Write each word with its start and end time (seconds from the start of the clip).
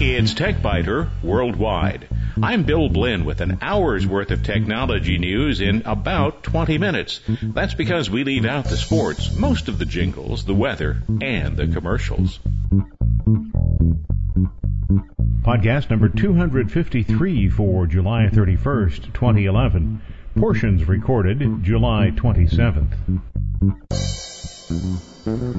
It's 0.00 0.32
TechByter 0.32 1.08
Worldwide. 1.24 2.08
I'm 2.40 2.62
Bill 2.62 2.88
Blinn 2.88 3.24
with 3.24 3.40
an 3.40 3.58
hour's 3.60 4.06
worth 4.06 4.30
of 4.30 4.44
technology 4.44 5.18
news 5.18 5.60
in 5.60 5.82
about 5.86 6.44
20 6.44 6.78
minutes. 6.78 7.20
That's 7.42 7.74
because 7.74 8.08
we 8.08 8.22
leave 8.22 8.44
out 8.44 8.66
the 8.66 8.76
sports, 8.76 9.34
most 9.34 9.66
of 9.66 9.80
the 9.80 9.84
jingles, 9.84 10.44
the 10.44 10.54
weather, 10.54 11.02
and 11.20 11.56
the 11.56 11.66
commercials. 11.66 12.38
Podcast 15.42 15.90
number 15.90 16.08
253 16.08 17.48
for 17.48 17.88
July 17.88 18.28
31st, 18.32 19.12
2011. 19.12 20.00
Portions 20.36 20.86
recorded 20.86 21.64
July 21.64 22.12
27th. 22.14 22.94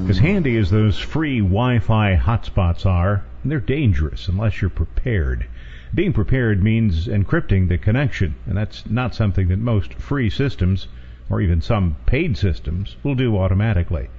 As 0.07 0.19
handy 0.19 0.55
as 0.57 0.69
those 0.69 0.99
free 0.99 1.39
Wi-Fi 1.39 2.15
hotspots 2.15 2.85
are, 2.85 3.23
they're 3.43 3.59
dangerous 3.59 4.27
unless 4.27 4.61
you're 4.61 4.69
prepared. 4.69 5.47
Being 5.95 6.13
prepared 6.13 6.61
means 6.61 7.07
encrypting 7.07 7.69
the 7.69 7.79
connection, 7.79 8.35
and 8.45 8.55
that's 8.55 8.87
not 8.87 9.15
something 9.15 9.47
that 9.47 9.57
most 9.57 9.95
free 9.95 10.29
systems, 10.29 10.87
or 11.29 11.41
even 11.41 11.59
some 11.61 11.95
paid 12.05 12.37
systems, 12.37 12.97
will 13.01 13.15
do 13.15 13.35
automatically. 13.35 14.09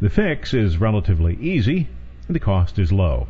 The 0.00 0.08
fix 0.08 0.54
is 0.54 0.78
relatively 0.78 1.36
easy, 1.36 1.88
and 2.26 2.34
the 2.34 2.40
cost 2.40 2.78
is 2.78 2.92
low. 2.92 3.28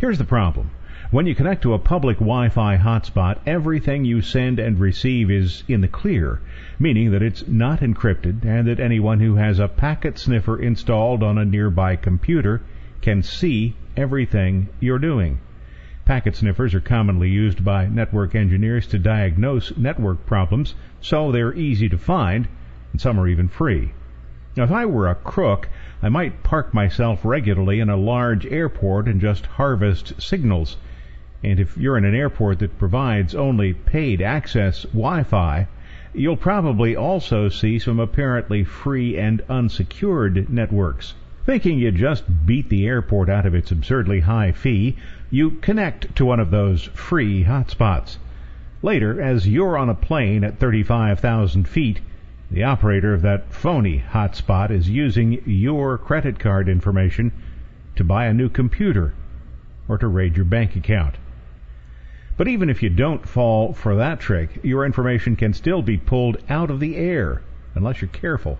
Here's 0.00 0.18
the 0.18 0.24
problem. 0.24 0.70
When 1.12 1.26
you 1.26 1.34
connect 1.34 1.60
to 1.64 1.74
a 1.74 1.78
public 1.78 2.20
Wi-Fi 2.20 2.78
hotspot, 2.78 3.40
everything 3.44 4.06
you 4.06 4.22
send 4.22 4.58
and 4.58 4.80
receive 4.80 5.30
is 5.30 5.62
in 5.68 5.82
the 5.82 5.86
clear, 5.86 6.40
meaning 6.78 7.10
that 7.10 7.22
it's 7.22 7.46
not 7.46 7.80
encrypted 7.80 8.46
and 8.46 8.66
that 8.66 8.80
anyone 8.80 9.20
who 9.20 9.34
has 9.34 9.58
a 9.58 9.68
packet 9.68 10.16
sniffer 10.16 10.58
installed 10.58 11.22
on 11.22 11.36
a 11.36 11.44
nearby 11.44 11.96
computer 11.96 12.62
can 13.02 13.22
see 13.22 13.76
everything 13.94 14.70
you're 14.80 14.98
doing. 14.98 15.38
Packet 16.06 16.34
sniffers 16.34 16.74
are 16.74 16.80
commonly 16.80 17.28
used 17.28 17.62
by 17.62 17.88
network 17.88 18.34
engineers 18.34 18.86
to 18.86 18.98
diagnose 18.98 19.76
network 19.76 20.24
problems, 20.24 20.74
so 21.02 21.30
they're 21.30 21.52
easy 21.52 21.90
to 21.90 21.98
find, 21.98 22.48
and 22.90 23.02
some 23.02 23.20
are 23.20 23.28
even 23.28 23.48
free. 23.48 23.92
Now, 24.56 24.64
if 24.64 24.72
I 24.72 24.86
were 24.86 25.08
a 25.08 25.14
crook, 25.14 25.68
I 26.00 26.08
might 26.08 26.42
park 26.42 26.72
myself 26.72 27.22
regularly 27.22 27.80
in 27.80 27.90
a 27.90 27.98
large 27.98 28.46
airport 28.46 29.08
and 29.08 29.20
just 29.20 29.44
harvest 29.44 30.18
signals. 30.18 30.78
And 31.44 31.58
if 31.58 31.76
you're 31.76 31.98
in 31.98 32.04
an 32.04 32.14
airport 32.14 32.60
that 32.60 32.78
provides 32.78 33.34
only 33.34 33.74
paid 33.74 34.22
access 34.22 34.82
Wi-Fi, 34.84 35.66
you'll 36.14 36.36
probably 36.36 36.94
also 36.94 37.48
see 37.48 37.78
some 37.80 37.98
apparently 37.98 38.62
free 38.62 39.18
and 39.18 39.42
unsecured 39.48 40.48
networks. 40.48 41.14
Thinking 41.44 41.78
you 41.80 41.90
just 41.90 42.46
beat 42.46 42.68
the 42.68 42.86
airport 42.86 43.28
out 43.28 43.44
of 43.44 43.54
its 43.54 43.72
absurdly 43.72 44.20
high 44.20 44.52
fee, 44.52 44.96
you 45.30 45.52
connect 45.52 46.14
to 46.14 46.24
one 46.24 46.38
of 46.38 46.52
those 46.52 46.84
free 46.94 47.44
hotspots. 47.44 48.18
Later, 48.80 49.20
as 49.20 49.48
you're 49.48 49.76
on 49.76 49.88
a 49.88 49.94
plane 49.94 50.44
at 50.44 50.58
35,000 50.58 51.66
feet, 51.66 52.00
the 52.50 52.62
operator 52.62 53.14
of 53.14 53.22
that 53.22 53.52
phony 53.52 54.04
hotspot 54.12 54.70
is 54.70 54.90
using 54.90 55.42
your 55.44 55.98
credit 55.98 56.38
card 56.38 56.68
information 56.68 57.32
to 57.96 58.04
buy 58.04 58.26
a 58.26 58.34
new 58.34 58.48
computer 58.48 59.14
or 59.88 59.98
to 59.98 60.06
raid 60.06 60.36
your 60.36 60.44
bank 60.44 60.76
account. 60.76 61.16
But 62.42 62.48
even 62.48 62.70
if 62.70 62.82
you 62.82 62.90
don't 62.90 63.28
fall 63.28 63.72
for 63.72 63.94
that 63.94 64.18
trick, 64.18 64.64
your 64.64 64.84
information 64.84 65.36
can 65.36 65.52
still 65.52 65.80
be 65.80 65.96
pulled 65.96 66.38
out 66.48 66.72
of 66.72 66.80
the 66.80 66.96
air 66.96 67.40
unless 67.76 68.00
you're 68.00 68.08
careful. 68.08 68.58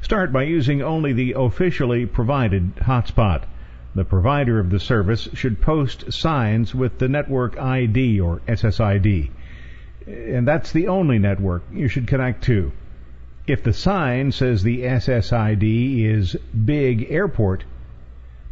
Start 0.00 0.32
by 0.32 0.44
using 0.44 0.80
only 0.80 1.12
the 1.12 1.34
officially 1.36 2.06
provided 2.06 2.76
hotspot. 2.76 3.42
The 3.96 4.04
provider 4.04 4.60
of 4.60 4.70
the 4.70 4.78
service 4.78 5.28
should 5.34 5.60
post 5.60 6.12
signs 6.12 6.72
with 6.72 7.00
the 7.00 7.08
network 7.08 7.58
ID 7.58 8.20
or 8.20 8.42
SSID. 8.46 9.30
And 10.06 10.46
that's 10.46 10.70
the 10.70 10.86
only 10.86 11.18
network 11.18 11.64
you 11.72 11.88
should 11.88 12.06
connect 12.06 12.44
to. 12.44 12.70
If 13.48 13.64
the 13.64 13.72
sign 13.72 14.30
says 14.30 14.62
the 14.62 14.82
SSID 14.82 16.04
is 16.04 16.36
Big 16.64 17.10
Airport, 17.10 17.64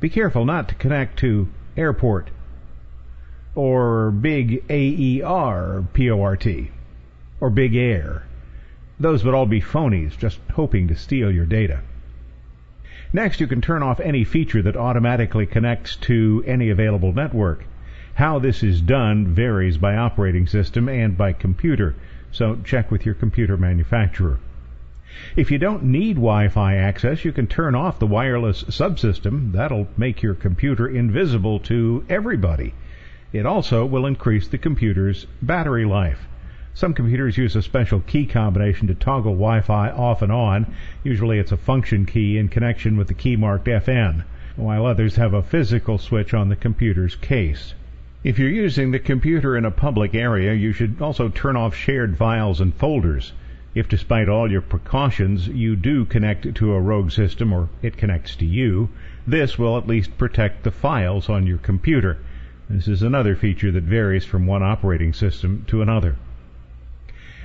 be 0.00 0.08
careful 0.08 0.44
not 0.44 0.70
to 0.70 0.75
connect 0.75 1.20
to 1.20 1.47
Airport 1.76 2.31
or 3.56 4.12
Big 4.12 4.62
AER 4.71 5.84
PORT 5.93 6.47
or 7.41 7.50
Big 7.50 7.75
Air. 7.75 8.22
Those 9.00 9.25
would 9.25 9.34
all 9.34 9.47
be 9.47 9.61
phonies 9.61 10.17
just 10.17 10.39
hoping 10.53 10.89
to 10.89 10.94
steal 10.94 11.31
your 11.31 11.47
data. 11.47 11.81
Next, 13.12 13.41
you 13.41 13.47
can 13.47 13.61
turn 13.61 13.83
off 13.83 13.99
any 13.99 14.25
feature 14.25 14.62
that 14.62 14.77
automatically 14.77 15.47
connects 15.47 15.97
to 15.97 16.44
any 16.47 16.71
available 16.71 17.12
network. 17.12 17.65
How 18.15 18.39
this 18.39 18.62
is 18.62 18.81
done 18.81 19.28
varies 19.28 19.78
by 19.78 19.97
operating 19.97 20.47
system 20.47 20.88
and 20.88 21.17
by 21.17 21.33
computer, 21.33 21.94
so 22.33 22.59
check 22.65 22.91
with 22.91 23.05
your 23.05 23.15
computer 23.15 23.56
manufacturer. 23.56 24.38
If 25.34 25.50
you 25.50 25.59
don't 25.59 25.84
need 25.84 26.17
Wi-Fi 26.17 26.77
access, 26.77 27.25
you 27.25 27.33
can 27.33 27.47
turn 27.47 27.75
off 27.75 27.99
the 27.99 28.06
wireless 28.06 28.65
subsystem. 28.65 29.53
That'll 29.53 29.88
make 29.97 30.23
your 30.23 30.34
computer 30.34 30.87
invisible 30.87 31.59
to 31.61 32.05
everybody. 32.09 32.75
It 33.36 33.44
also 33.44 33.84
will 33.84 34.06
increase 34.06 34.48
the 34.48 34.56
computer's 34.56 35.26
battery 35.42 35.84
life. 35.84 36.26
Some 36.72 36.94
computers 36.94 37.36
use 37.36 37.54
a 37.54 37.60
special 37.60 38.00
key 38.00 38.24
combination 38.24 38.88
to 38.88 38.94
toggle 38.94 39.34
Wi-Fi 39.34 39.91
off 39.91 40.22
and 40.22 40.32
on. 40.32 40.72
Usually 41.04 41.38
it's 41.38 41.52
a 41.52 41.58
function 41.58 42.06
key 42.06 42.38
in 42.38 42.48
connection 42.48 42.96
with 42.96 43.08
the 43.08 43.12
key 43.12 43.36
marked 43.36 43.66
FN, 43.66 44.25
while 44.56 44.86
others 44.86 45.16
have 45.16 45.34
a 45.34 45.42
physical 45.42 45.98
switch 45.98 46.32
on 46.32 46.48
the 46.48 46.56
computer's 46.56 47.14
case. 47.14 47.75
If 48.25 48.38
you're 48.38 48.48
using 48.48 48.91
the 48.91 48.98
computer 48.98 49.54
in 49.54 49.66
a 49.66 49.70
public 49.70 50.14
area, 50.14 50.54
you 50.54 50.72
should 50.72 51.02
also 51.02 51.28
turn 51.28 51.56
off 51.56 51.75
shared 51.76 52.16
files 52.16 52.58
and 52.58 52.75
folders. 52.75 53.34
If 53.75 53.86
despite 53.86 54.30
all 54.30 54.50
your 54.50 54.62
precautions 54.62 55.46
you 55.46 55.76
do 55.76 56.06
connect 56.06 56.54
to 56.54 56.72
a 56.72 56.80
rogue 56.80 57.10
system 57.10 57.52
or 57.52 57.69
it 57.82 57.98
connects 57.98 58.34
to 58.36 58.46
you, 58.46 58.88
this 59.26 59.58
will 59.58 59.76
at 59.76 59.86
least 59.86 60.16
protect 60.16 60.62
the 60.62 60.70
files 60.70 61.28
on 61.28 61.46
your 61.46 61.58
computer. 61.58 62.16
This 62.69 62.88
is 62.88 63.03
another 63.03 63.37
feature 63.37 63.71
that 63.71 63.84
varies 63.84 64.25
from 64.25 64.44
one 64.44 64.62
operating 64.62 65.12
system 65.12 65.65
to 65.69 65.82
another. 65.82 66.16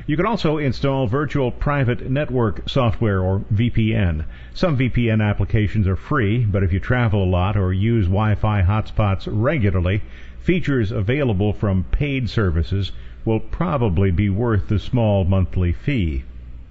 You 0.07 0.17
can 0.17 0.25
also 0.25 0.57
install 0.57 1.05
Virtual 1.05 1.51
Private 1.51 2.09
Network 2.09 2.67
software 2.67 3.21
or 3.21 3.45
VPN. 3.53 4.25
Some 4.55 4.75
VPN 4.75 5.23
applications 5.23 5.87
are 5.87 5.95
free, 5.95 6.43
but 6.43 6.63
if 6.63 6.73
you 6.73 6.79
travel 6.79 7.23
a 7.23 7.29
lot 7.29 7.55
or 7.55 7.71
use 7.71 8.05
Wi-Fi 8.05 8.63
hotspots 8.63 9.27
regularly, 9.31 10.01
features 10.39 10.91
available 10.91 11.53
from 11.53 11.83
paid 11.91 12.27
services 12.27 12.91
will 13.23 13.39
probably 13.39 14.09
be 14.09 14.27
worth 14.27 14.69
the 14.69 14.79
small 14.79 15.23
monthly 15.23 15.71
fee. 15.71 16.23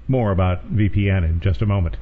More 0.08 0.32
about 0.32 0.74
VPN 0.74 1.22
in 1.24 1.38
just 1.38 1.62
a 1.62 1.66
moment. 1.66 1.98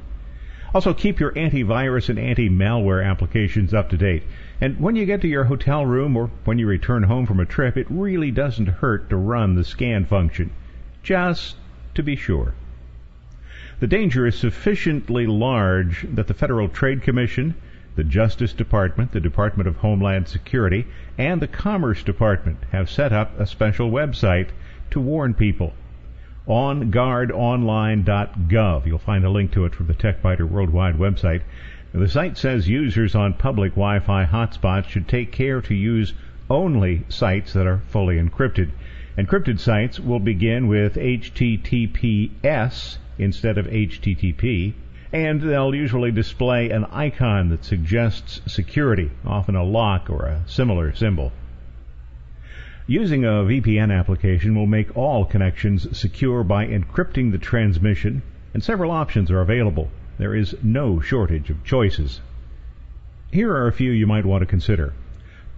Also, 0.73 0.93
keep 0.93 1.19
your 1.19 1.31
antivirus 1.31 2.09
and 2.09 2.19
anti-malware 2.19 3.03
applications 3.03 3.73
up 3.73 3.89
to 3.89 3.97
date. 3.97 4.23
And 4.61 4.79
when 4.79 4.95
you 4.95 5.05
get 5.05 5.21
to 5.21 5.27
your 5.27 5.45
hotel 5.45 5.85
room 5.85 6.15
or 6.15 6.29
when 6.45 6.59
you 6.59 6.67
return 6.67 7.03
home 7.03 7.25
from 7.25 7.39
a 7.39 7.45
trip, 7.45 7.75
it 7.75 7.87
really 7.89 8.29
doesn't 8.29 8.67
hurt 8.67 9.09
to 9.09 9.15
run 9.15 9.55
the 9.55 9.63
scan 9.63 10.05
function, 10.05 10.51
just 11.01 11.55
to 11.95 12.03
be 12.03 12.15
sure. 12.15 12.53
The 13.79 13.87
danger 13.87 14.27
is 14.27 14.35
sufficiently 14.35 15.25
large 15.25 16.05
that 16.13 16.27
the 16.27 16.33
Federal 16.33 16.67
Trade 16.67 17.01
Commission, 17.01 17.55
the 17.95 18.03
Justice 18.03 18.53
Department, 18.53 19.11
the 19.11 19.19
Department 19.19 19.67
of 19.67 19.77
Homeland 19.77 20.27
Security, 20.27 20.85
and 21.17 21.41
the 21.41 21.47
Commerce 21.47 22.03
Department 22.03 22.57
have 22.71 22.89
set 22.89 23.11
up 23.11 23.39
a 23.39 23.47
special 23.47 23.89
website 23.89 24.49
to 24.91 24.99
warn 24.99 25.33
people. 25.33 25.73
OnGuardOnline.gov. 26.49 28.85
You'll 28.87 28.97
find 28.97 29.23
a 29.23 29.29
link 29.29 29.51
to 29.51 29.65
it 29.65 29.75
from 29.75 29.85
the 29.85 29.93
TechByter 29.93 30.49
Worldwide 30.49 30.97
website. 30.97 31.43
The 31.93 32.09
site 32.09 32.39
says 32.39 32.67
users 32.67 33.13
on 33.13 33.35
public 33.35 33.73
Wi-Fi 33.73 34.25
hotspots 34.25 34.85
should 34.85 35.07
take 35.07 35.31
care 35.31 35.61
to 35.61 35.75
use 35.75 36.15
only 36.49 37.03
sites 37.07 37.53
that 37.53 37.67
are 37.67 37.83
fully 37.89 38.17
encrypted. 38.17 38.71
Encrypted 39.15 39.59
sites 39.59 39.99
will 39.99 40.19
begin 40.19 40.67
with 40.67 40.95
HTTPS 40.95 42.97
instead 43.19 43.59
of 43.59 43.67
HTTP, 43.67 44.73
and 45.13 45.41
they'll 45.41 45.75
usually 45.75 46.11
display 46.11 46.71
an 46.71 46.85
icon 46.85 47.49
that 47.49 47.63
suggests 47.63 48.41
security, 48.47 49.11
often 49.23 49.55
a 49.55 49.63
lock 49.63 50.09
or 50.09 50.25
a 50.25 50.41
similar 50.47 50.95
symbol. 50.95 51.31
Using 52.89 53.23
a 53.23 53.45
VPN 53.45 53.95
application 53.95 54.55
will 54.55 54.65
make 54.65 54.97
all 54.97 55.23
connections 55.23 55.95
secure 55.95 56.43
by 56.43 56.65
encrypting 56.65 57.31
the 57.31 57.37
transmission, 57.37 58.23
and 58.51 58.63
several 58.63 58.89
options 58.89 59.29
are 59.29 59.41
available. 59.41 59.91
There 60.17 60.33
is 60.33 60.55
no 60.63 60.99
shortage 60.99 61.51
of 61.51 61.63
choices. 61.63 62.19
Here 63.31 63.51
are 63.51 63.67
a 63.67 63.71
few 63.71 63.91
you 63.91 64.07
might 64.07 64.25
want 64.25 64.41
to 64.41 64.47
consider. 64.47 64.95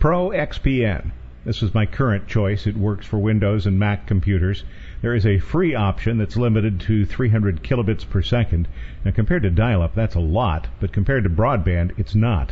ProXPN. 0.02 1.12
This 1.46 1.64
is 1.64 1.74
my 1.74 1.86
current 1.86 2.28
choice. 2.28 2.68
It 2.68 2.76
works 2.76 3.06
for 3.06 3.18
Windows 3.18 3.66
and 3.66 3.80
Mac 3.80 4.08
computers. 4.08 4.66
There 5.02 5.16
is 5.16 5.26
a 5.26 5.40
free 5.40 5.74
option 5.74 6.18
that's 6.18 6.36
limited 6.36 6.82
to 6.82 7.06
300 7.06 7.64
kilobits 7.64 8.04
per 8.10 8.22
second. 8.22 8.68
Now, 9.06 9.12
compared 9.12 9.44
to 9.44 9.50
dial-up, 9.50 9.96
that's 9.96 10.16
a 10.16 10.20
lot, 10.20 10.68
but 10.82 10.92
compared 10.92 11.24
to 11.24 11.30
broadband, 11.30 11.98
it's 11.98 12.14
not. 12.14 12.52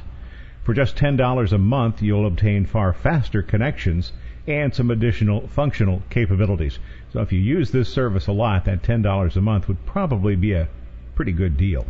For 0.64 0.74
just 0.74 0.96
$10 0.96 1.52
a 1.52 1.58
month, 1.58 2.02
you'll 2.02 2.26
obtain 2.26 2.66
far 2.66 2.94
faster 2.94 3.42
connections 3.42 4.14
and 4.48 4.74
some 4.74 4.92
additional 4.92 5.48
functional 5.48 6.02
capabilities. 6.10 6.80
So 7.14 7.22
if 7.22 7.32
you 7.32 7.40
use 7.40 7.72
this 7.72 7.90
service 7.90 8.28
a 8.28 8.32
lot, 8.32 8.66
that 8.66 8.84
$10 8.84 9.36
a 9.36 9.42
month 9.42 9.68
would 9.68 9.86
probably 9.86 10.36
be 10.36 10.54
a 10.54 10.68
pretty 11.16 11.32
good 11.32 11.58
deal. 11.58 11.86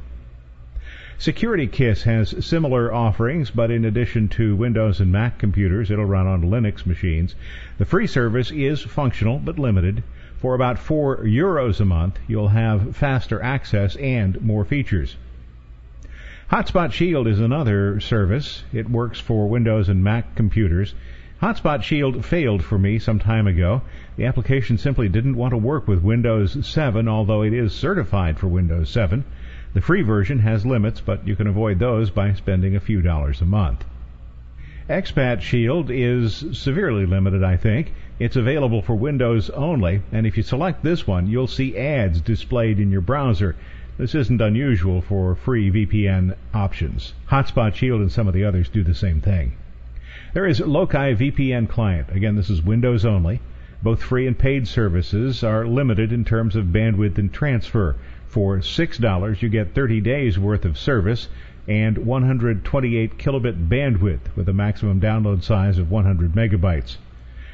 SecurityKiss 1.19 2.03
has 2.03 2.45
similar 2.45 2.93
offerings, 2.93 3.51
but 3.51 3.71
in 3.71 3.83
addition 3.83 4.29
to 4.29 4.55
Windows 4.55 5.01
and 5.01 5.11
Mac 5.11 5.37
computers, 5.37 5.91
it'll 5.91 6.05
run 6.05 6.27
on 6.27 6.43
Linux 6.43 6.85
machines. 6.85 7.35
The 7.77 7.85
free 7.85 8.07
service 8.07 8.51
is 8.51 8.81
functional 8.81 9.37
but 9.37 9.59
limited. 9.59 10.03
For 10.39 10.55
about 10.55 10.79
4 10.79 11.25
euros 11.25 11.81
a 11.81 11.85
month, 11.85 12.17
you'll 12.25 12.47
have 12.47 12.95
faster 12.95 13.41
access 13.41 13.97
and 13.97 14.41
more 14.41 14.63
features. 14.63 15.17
Hotspot 16.49 16.93
Shield 16.93 17.27
is 17.27 17.41
another 17.41 17.99
service. 17.99 18.63
It 18.71 18.89
works 18.89 19.19
for 19.19 19.49
Windows 19.49 19.89
and 19.89 20.01
Mac 20.01 20.35
computers. 20.35 20.95
Hotspot 21.41 21.83
Shield 21.83 22.25
failed 22.25 22.65
for 22.65 22.77
me 22.77 23.00
some 23.00 23.18
time 23.18 23.47
ago. 23.47 23.81
The 24.18 24.25
application 24.25 24.77
simply 24.77 25.07
didn't 25.07 25.38
want 25.38 25.51
to 25.51 25.57
work 25.57 25.88
with 25.88 26.03
Windows 26.03 26.68
7, 26.68 27.07
although 27.07 27.44
it 27.44 27.53
is 27.53 27.71
certified 27.71 28.38
for 28.38 28.50
Windows 28.50 28.89
7. 28.89 29.24
The 29.74 29.80
free 29.80 30.01
version 30.01 30.39
has 30.39 30.65
limits, 30.65 31.00
but 31.00 31.25
you 31.25 31.38
can 31.38 31.47
avoid 31.47 31.80
those 31.80 32.09
by 32.09 32.33
spending 32.33 32.75
a 32.75 32.81
few 32.81 33.01
dollars 33.01 33.39
a 33.39 33.45
month. 33.45 33.86
Expat 34.89 35.39
Shield 35.39 35.89
is 35.89 36.44
severely 36.51 37.06
limited, 37.06 37.42
I 37.42 37.56
think. 37.56 37.94
It's 38.19 38.35
available 38.35 38.81
for 38.81 38.95
Windows 38.95 39.50
only, 39.51 40.01
and 40.12 40.27
if 40.27 40.35
you 40.35 40.44
select 40.44 40.83
this 40.83 41.07
one, 41.07 41.27
you'll 41.27 41.47
see 41.47 41.77
ads 41.77 42.19
displayed 42.19 42.81
in 42.81 42.92
your 42.92 43.00
browser. 43.00 43.56
This 43.97 44.13
isn't 44.13 44.42
unusual 44.42 45.00
for 45.00 45.35
free 45.35 45.71
VPN 45.71 46.35
options. 46.53 47.13
Hotspot 47.30 47.75
Shield 47.75 48.01
and 48.01 48.12
some 48.12 48.27
of 48.27 48.33
the 48.33 48.44
others 48.44 48.68
do 48.68 48.83
the 48.83 48.94
same 48.94 49.21
thing. 49.21 49.53
There 50.31 50.45
is 50.45 50.59
Loci 50.59 51.15
VPN 51.15 51.67
Client. 51.67 52.09
Again, 52.11 52.35
this 52.35 52.51
is 52.51 52.61
Windows 52.61 53.03
only. 53.03 53.41
Both 53.81 54.03
free 54.03 54.27
and 54.27 54.37
paid 54.37 54.67
services 54.67 55.43
are 55.43 55.65
limited 55.65 56.13
in 56.13 56.23
terms 56.23 56.55
of 56.55 56.65
bandwidth 56.67 57.17
and 57.17 57.33
transfer. 57.33 57.95
For 58.27 58.59
$6, 58.59 59.41
you 59.41 59.49
get 59.49 59.73
30 59.73 60.01
days 60.01 60.37
worth 60.37 60.65
of 60.65 60.77
service 60.77 61.29
and 61.67 61.97
128 61.97 63.17
kilobit 63.17 63.69
bandwidth 63.69 64.35
with 64.35 64.47
a 64.47 64.53
maximum 64.53 65.01
download 65.01 65.41
size 65.41 65.79
of 65.79 65.89
100 65.89 66.33
megabytes. 66.33 66.97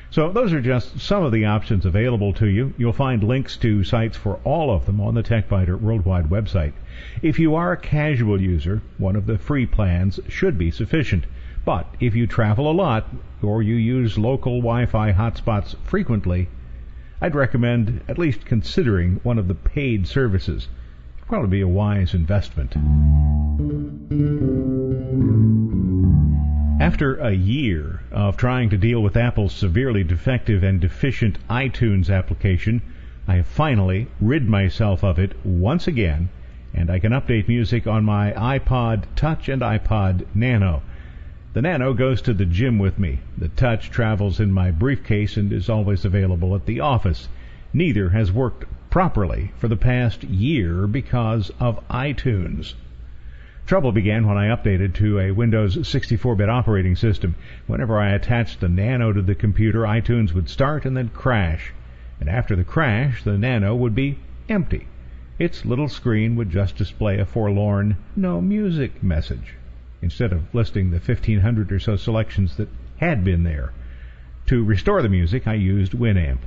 So 0.10 0.34
those 0.34 0.52
are 0.52 0.62
just 0.62 1.00
some 1.00 1.24
of 1.24 1.32
the 1.32 1.46
options 1.46 1.86
available 1.86 2.34
to 2.34 2.48
you. 2.48 2.74
You'll 2.78 2.92
find 2.92 3.24
links 3.24 3.56
to 3.58 3.86
sites 3.86 4.18
for 4.18 4.42
all 4.44 4.70
of 4.70 4.86
them 4.86 5.00
on 5.00 5.16
the 5.16 5.24
TechByter 5.24 5.80
Worldwide 5.80 6.30
website. 6.30 6.74
If 7.22 7.40
you 7.40 7.56
are 7.56 7.72
a 7.72 7.78
casual 7.78 8.42
user, 8.42 8.82
one 8.98 9.16
of 9.16 9.28
the 9.28 9.38
free 9.38 9.66
plans 9.66 10.20
should 10.28 10.58
be 10.58 10.72
sufficient. 10.72 11.24
But 11.66 11.96
if 12.00 12.16
you 12.16 12.28
travel 12.28 12.70
a 12.70 12.72
lot 12.72 13.08
or 13.42 13.64
you 13.64 13.74
use 13.74 14.20
local 14.20 14.62
Wi-Fi 14.62 15.14
hotspots 15.14 15.76
frequently, 15.84 16.48
I'd 17.20 17.34
recommend 17.34 18.02
at 18.08 18.20
least 18.20 18.46
considering 18.46 19.20
one 19.24 19.40
of 19.40 19.48
the 19.48 19.56
paid 19.56 20.06
services. 20.06 20.68
It'd 21.18 21.28
probably 21.28 21.50
be 21.50 21.62
a 21.62 21.68
wise 21.68 22.14
investment. 22.14 22.76
After 26.80 27.16
a 27.16 27.32
year 27.32 28.02
of 28.12 28.38
trying 28.38 28.70
to 28.70 28.78
deal 28.78 29.02
with 29.02 29.18
Apple's 29.18 29.56
severely 29.56 30.04
defective 30.04 30.62
and 30.62 30.80
deficient 30.80 31.40
iTunes 31.50 32.16
application, 32.16 32.84
I 33.28 33.38
have 33.38 33.48
finally 33.48 34.06
rid 34.22 34.48
myself 34.48 35.04
of 35.04 35.18
it 35.18 35.34
once 35.44 35.88
again, 35.88 36.30
and 36.76 36.92
I 36.92 37.00
can 37.00 37.12
update 37.12 37.48
music 37.48 37.88
on 37.88 38.06
my 38.06 38.34
iPod 38.34 39.06
Touch 39.16 39.50
and 39.50 39.64
iPod 39.64 40.28
Nano. 40.36 40.84
The 41.56 41.62
Nano 41.62 41.94
goes 41.94 42.22
to 42.24 42.34
the 42.34 42.46
gym 42.46 42.80
with 42.80 43.00
me. 43.00 43.20
The 43.38 43.48
Touch 43.48 43.90
travels 43.90 44.42
in 44.42 44.52
my 44.52 44.72
briefcase 44.72 45.38
and 45.38 45.54
is 45.54 45.70
always 45.70 46.04
available 46.04 46.54
at 46.54 46.66
the 46.66 46.82
office. 46.82 47.30
Neither 47.72 48.10
has 48.10 48.30
worked 48.30 48.66
properly 48.90 49.54
for 49.56 49.70
the 49.70 49.78
past 49.78 50.26
year 50.26 50.86
because 50.86 51.52
of 51.58 51.80
iTunes. 51.88 52.74
Trouble 53.66 53.94
began 53.94 54.28
when 54.28 54.38
I 54.38 54.54
updated 54.54 54.96
to 54.96 55.18
a 55.18 55.32
Windows 55.32 55.78
64-bit 55.78 56.50
operating 56.50 56.98
system. 56.98 57.36
Whenever 57.68 57.98
I 57.98 58.10
attached 58.10 58.60
the 58.60 58.68
Nano 58.68 59.14
to 59.14 59.22
the 59.22 59.34
computer, 59.34 59.84
iTunes 59.84 60.34
would 60.34 60.50
start 60.50 60.84
and 60.84 60.98
then 60.98 61.08
crash. 61.08 61.72
And 62.20 62.28
after 62.28 62.58
the 62.58 62.66
crash, 62.66 63.24
the 63.24 63.38
Nano 63.38 63.74
would 63.74 63.96
be 63.96 64.20
empty. 64.50 64.88
Its 65.40 65.64
little 65.64 65.88
screen 65.88 66.36
would 66.36 66.50
just 66.50 66.76
display 66.76 67.18
a 67.18 67.26
forlorn 67.26 67.96
no 68.14 68.42
music 68.42 69.02
message 69.02 69.56
instead 70.02 70.34
of 70.34 70.54
listing 70.54 70.92
the 70.92 70.98
1500 70.98 71.72
or 71.72 71.80
so 71.80 71.96
selections 71.96 72.58
that 72.58 72.70
had 72.98 73.24
been 73.24 73.44
there. 73.44 73.72
To 74.48 74.64
restore 74.64 75.02
the 75.02 75.10
music, 75.10 75.48
I 75.48 75.56
used 75.56 75.94
Winamp. 75.94 76.40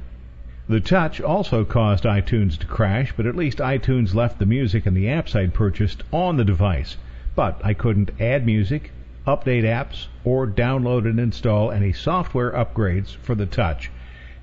The 0.68 0.80
touch 0.80 1.20
also 1.20 1.64
caused 1.64 2.04
iTunes 2.04 2.58
to 2.58 2.66
crash, 2.66 3.12
but 3.16 3.26
at 3.26 3.34
least 3.34 3.58
iTunes 3.58 4.14
left 4.14 4.38
the 4.38 4.46
music 4.46 4.84
and 4.86 4.96
the 4.96 5.06
apps 5.06 5.34
I'd 5.34 5.54
purchased 5.54 6.02
on 6.12 6.36
the 6.36 6.44
device. 6.44 6.96
But 7.34 7.60
I 7.64 7.72
couldn't 7.74 8.10
add 8.20 8.44
music, 8.44 8.92
update 9.26 9.64
apps, 9.64 10.06
or 10.24 10.46
download 10.46 11.08
and 11.08 11.18
install 11.18 11.70
any 11.70 11.92
software 11.92 12.52
upgrades 12.52 13.16
for 13.16 13.34
the 13.34 13.46
touch. 13.46 13.90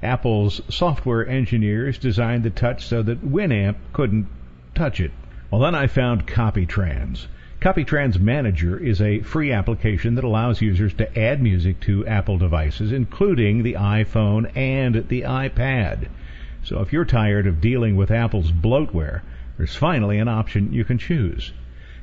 Apple's 0.01 0.61
software 0.67 1.27
engineers 1.27 1.97
designed 1.97 2.43
the 2.43 2.49
touch 2.49 2.85
so 2.85 3.01
that 3.03 3.23
Winamp 3.23 3.75
couldn't 3.93 4.27
touch 4.73 4.99
it. 4.99 5.11
Well, 5.49 5.61
then 5.61 5.75
I 5.75 5.87
found 5.87 6.27
CopyTrans. 6.27 7.27
CopyTrans 7.65 8.19
Manager 8.19 8.77
is 8.77 9.01
a 9.01 9.21
free 9.21 9.51
application 9.51 10.13
that 10.13 10.23
allows 10.23 10.61
users 10.61 10.93
to 10.93 11.19
add 11.19 11.41
music 11.41 11.79
to 11.79 12.05
Apple 12.05 12.37
devices, 12.37 12.91
including 12.91 13.63
the 13.63 13.73
iPhone 13.73 14.55
and 14.55 15.09
the 15.09 15.23
iPad. 15.23 16.07
So 16.63 16.81
if 16.81 16.93
you're 16.93 17.05
tired 17.05 17.47
of 17.47 17.61
dealing 17.61 17.95
with 17.95 18.11
Apple's 18.11 18.51
bloatware, 18.51 19.21
there's 19.57 19.75
finally 19.75 20.19
an 20.19 20.27
option 20.27 20.73
you 20.73 20.85
can 20.85 20.99
choose. 20.99 21.53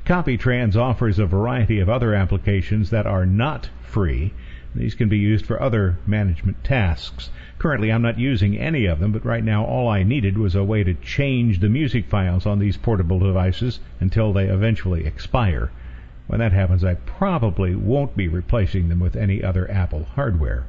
CopyTrans 0.05 0.75
offers 0.75 1.21
a 1.21 1.27
variety 1.27 1.79
of 1.79 1.89
other 1.89 2.13
applications 2.13 2.91
that 2.91 3.07
are 3.07 3.25
not 3.25 3.71
free. 3.83 4.35
These 4.75 4.95
can 4.95 5.11
be 5.11 5.19
used 5.19 5.45
for 5.45 5.61
other 5.61 5.99
management 6.07 6.65
tasks. 6.65 7.29
Currently, 7.59 7.93
I'm 7.93 8.01
not 8.01 8.19
using 8.19 8.57
any 8.57 8.87
of 8.87 9.01
them, 9.01 9.13
but 9.13 9.25
right 9.25 9.45
now 9.45 9.65
all 9.65 9.87
I 9.87 10.03
needed 10.03 10.39
was 10.39 10.55
a 10.55 10.65
way 10.65 10.83
to 10.83 10.95
change 10.95 11.61
the 11.61 11.69
music 11.69 12.07
files 12.07 12.47
on 12.47 12.59
these 12.59 12.79
portable 12.79 13.19
devices 13.19 13.81
until 14.01 14.33
they 14.33 14.47
eventually 14.47 15.05
expire. 15.05 15.71
When 16.27 16.41
that 16.41 16.53
happens, 16.53 16.85
I 16.85 16.95
probably 16.95 17.75
won't 17.75 18.17
be 18.17 18.29
replacing 18.29 18.89
them 18.89 18.99
with 18.99 19.15
any 19.15 19.43
other 19.45 19.71
Apple 19.71 20.05
hardware. 20.15 20.65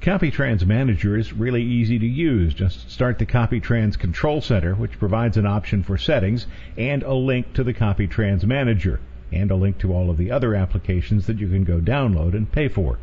CopyTrans 0.00 0.64
Manager 0.64 1.16
is 1.16 1.34
really 1.34 1.62
easy 1.62 1.98
to 1.98 2.06
use. 2.06 2.54
Just 2.54 2.90
start 2.90 3.18
the 3.18 3.26
CopyTrans 3.26 3.98
Control 3.98 4.40
Center, 4.40 4.74
which 4.74 4.98
provides 4.98 5.36
an 5.36 5.44
option 5.44 5.82
for 5.82 5.98
settings 5.98 6.46
and 6.78 7.02
a 7.02 7.12
link 7.12 7.52
to 7.52 7.62
the 7.62 7.74
CopyTrans 7.74 8.44
Manager, 8.44 9.00
and 9.30 9.50
a 9.50 9.56
link 9.56 9.76
to 9.78 9.92
all 9.92 10.08
of 10.08 10.16
the 10.16 10.30
other 10.30 10.54
applications 10.54 11.26
that 11.26 11.38
you 11.38 11.48
can 11.48 11.64
go 11.64 11.78
download 11.78 12.34
and 12.34 12.50
pay 12.50 12.68
for. 12.68 12.98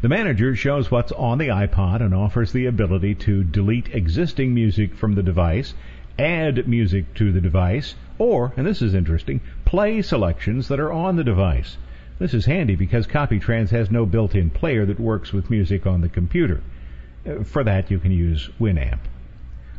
The 0.00 0.08
manager 0.08 0.56
shows 0.56 0.90
what's 0.90 1.12
on 1.12 1.38
the 1.38 1.48
iPod 1.48 2.00
and 2.00 2.14
offers 2.14 2.52
the 2.52 2.66
ability 2.66 3.14
to 3.16 3.44
delete 3.44 3.94
existing 3.94 4.54
music 4.54 4.94
from 4.94 5.14
the 5.14 5.22
device, 5.22 5.74
add 6.18 6.66
music 6.66 7.14
to 7.14 7.30
the 7.32 7.40
device, 7.40 7.94
or, 8.18 8.52
and 8.56 8.66
this 8.66 8.82
is 8.82 8.94
interesting, 8.94 9.40
play 9.64 10.02
selections 10.02 10.68
that 10.68 10.80
are 10.80 10.92
on 10.92 11.16
the 11.16 11.24
device. 11.24 11.76
This 12.18 12.34
is 12.34 12.46
handy 12.46 12.74
because 12.74 13.06
CopyTrans 13.06 13.70
has 13.70 13.90
no 13.90 14.04
built-in 14.04 14.50
player 14.50 14.84
that 14.86 14.98
works 14.98 15.32
with 15.32 15.50
music 15.50 15.86
on 15.86 16.00
the 16.00 16.08
computer. 16.08 16.60
Uh, 17.24 17.44
for 17.44 17.62
that, 17.62 17.90
you 17.90 18.00
can 18.00 18.10
use 18.10 18.50
Winamp. 18.60 18.98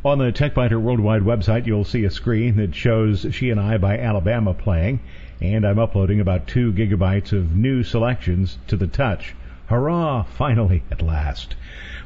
On 0.02 0.16
the 0.16 0.32
TechByter 0.32 0.80
Worldwide 0.80 1.20
website, 1.20 1.66
you'll 1.66 1.84
see 1.84 2.04
a 2.04 2.10
screen 2.10 2.56
that 2.56 2.74
shows 2.74 3.26
She 3.32 3.50
and 3.50 3.60
I 3.60 3.76
by 3.76 3.98
Alabama 3.98 4.54
playing, 4.54 5.00
and 5.42 5.66
I'm 5.66 5.78
uploading 5.78 6.20
about 6.20 6.46
two 6.46 6.72
gigabytes 6.72 7.32
of 7.34 7.54
new 7.54 7.82
selections 7.82 8.56
to 8.68 8.78
the 8.78 8.86
Touch. 8.86 9.34
Hurrah! 9.70 10.24
Finally, 10.24 10.82
at 10.90 11.00
last. 11.00 11.54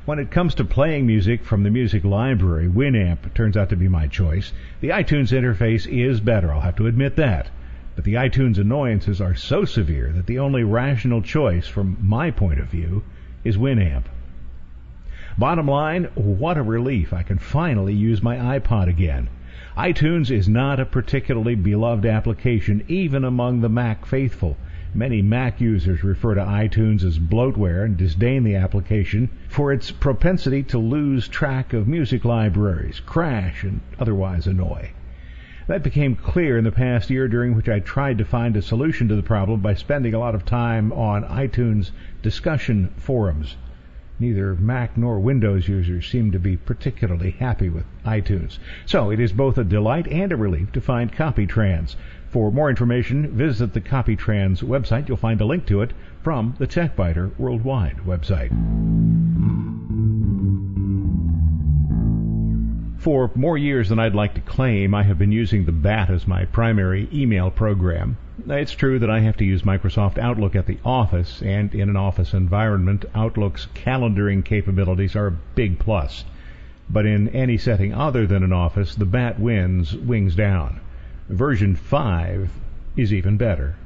When 0.04 0.18
it 0.18 0.30
comes 0.30 0.54
to 0.56 0.66
playing 0.66 1.06
music 1.06 1.42
from 1.42 1.62
the 1.62 1.71
music 1.71 2.04
library, 2.04 2.68
Winamp 2.68 3.33
turns 3.33 3.56
out 3.56 3.71
to 3.71 3.76
be 3.76 3.88
my 3.88 4.06
choice. 4.06 4.52
The 4.83 4.90
iTunes 4.90 5.33
interface 5.33 5.87
is 5.87 6.21
better, 6.21 6.52
I'll 6.52 6.61
have 6.61 6.76
to 6.76 6.87
admit 6.87 7.16
that. 7.16 7.49
But 7.97 8.04
the 8.04 8.16
iTunes 8.16 8.59
annoyances 8.59 9.18
are 9.18 9.35
so 9.35 9.64
severe 9.64 10.12
that 10.12 10.26
the 10.26 10.38
only 10.38 10.62
rational 10.62 11.23
choice, 11.23 11.66
from 11.66 11.97
my 12.02 12.30
point 12.30 12.61
of 12.61 12.66
view, 12.66 13.02
is 13.44 13.56
Winamp. 13.56 14.04
Bottom 15.38 15.66
line, 15.66 16.09
what 16.16 16.59
a 16.59 16.62
relief. 16.62 17.14
I 17.14 17.23
can 17.23 17.38
finally 17.38 17.94
use 17.94 18.23
my 18.23 18.59
iPod 18.59 18.88
again. 18.88 19.30
iTunes 19.75 20.30
is 20.30 20.50
not 20.50 20.80
a 20.80 20.85
particularly 20.85 21.54
beloved 21.54 22.04
application, 22.04 22.85
even 22.88 23.25
among 23.25 23.62
the 23.62 23.71
Mac 23.71 24.04
faithful. 24.04 24.59
Many 24.96 25.22
Mac 25.22 25.60
users 25.60 26.04
refer 26.04 26.36
to 26.36 26.40
iTunes 26.40 27.02
as 27.02 27.18
bloatware 27.18 27.84
and 27.84 27.96
disdain 27.96 28.44
the 28.44 28.54
application 28.54 29.28
for 29.48 29.72
its 29.72 29.90
propensity 29.90 30.62
to 30.64 30.78
lose 30.78 31.26
track 31.26 31.72
of 31.72 31.88
music 31.88 32.24
libraries, 32.24 33.00
crash, 33.00 33.64
and 33.64 33.80
otherwise 33.98 34.46
annoy. 34.46 34.90
That 35.66 35.82
became 35.82 36.14
clear 36.14 36.56
in 36.56 36.62
the 36.62 36.70
past 36.70 37.10
year 37.10 37.26
during 37.26 37.56
which 37.56 37.68
I 37.68 37.80
tried 37.80 38.18
to 38.18 38.24
find 38.24 38.56
a 38.56 38.62
solution 38.62 39.08
to 39.08 39.16
the 39.16 39.22
problem 39.22 39.60
by 39.60 39.74
spending 39.74 40.14
a 40.14 40.20
lot 40.20 40.36
of 40.36 40.44
time 40.44 40.92
on 40.92 41.24
iTunes 41.24 41.90
discussion 42.22 42.90
forums. 42.96 43.56
Neither 44.20 44.54
Mac 44.54 44.96
nor 44.96 45.18
Windows 45.18 45.66
users 45.66 46.06
seem 46.06 46.30
to 46.30 46.38
be 46.38 46.56
particularly 46.56 47.32
happy 47.32 47.68
with 47.68 47.84
iTunes. 48.04 48.58
So 48.86 49.10
it 49.10 49.18
is 49.18 49.32
both 49.32 49.58
a 49.58 49.64
delight 49.64 50.06
and 50.06 50.30
a 50.30 50.36
relief 50.36 50.70
to 50.70 50.80
find 50.80 51.12
CopyTrans. 51.12 51.96
For 52.34 52.50
more 52.50 52.68
information, 52.68 53.28
visit 53.36 53.74
the 53.74 53.80
CopyTrans 53.80 54.60
website. 54.60 55.06
You'll 55.06 55.16
find 55.16 55.40
a 55.40 55.44
link 55.44 55.66
to 55.66 55.82
it 55.82 55.92
from 56.24 56.56
the 56.58 56.66
TechByter 56.66 57.38
Worldwide 57.38 57.98
website. 57.98 58.50
For 62.98 63.30
more 63.36 63.56
years 63.56 63.88
than 63.88 64.00
I'd 64.00 64.16
like 64.16 64.34
to 64.34 64.40
claim, 64.40 64.96
I 64.96 65.04
have 65.04 65.16
been 65.16 65.30
using 65.30 65.64
the 65.64 65.70
BAT 65.70 66.10
as 66.10 66.26
my 66.26 66.44
primary 66.46 67.08
email 67.12 67.52
program. 67.52 68.16
It's 68.48 68.72
true 68.72 68.98
that 68.98 69.10
I 69.10 69.20
have 69.20 69.36
to 69.36 69.44
use 69.44 69.62
Microsoft 69.62 70.18
Outlook 70.18 70.56
at 70.56 70.66
the 70.66 70.78
office, 70.84 71.40
and 71.40 71.72
in 71.72 71.88
an 71.88 71.96
office 71.96 72.34
environment, 72.34 73.04
Outlook's 73.14 73.68
calendaring 73.76 74.44
capabilities 74.44 75.14
are 75.14 75.28
a 75.28 75.38
big 75.54 75.78
plus. 75.78 76.24
But 76.90 77.06
in 77.06 77.28
any 77.28 77.58
setting 77.58 77.94
other 77.94 78.26
than 78.26 78.42
an 78.42 78.52
office, 78.52 78.96
the 78.96 79.06
BAT 79.06 79.38
wins 79.38 79.94
wings 79.94 80.34
down. 80.34 80.80
Version 81.28 81.74
5 81.74 82.50
is 82.98 83.10
even 83.10 83.38
better. 83.38 83.76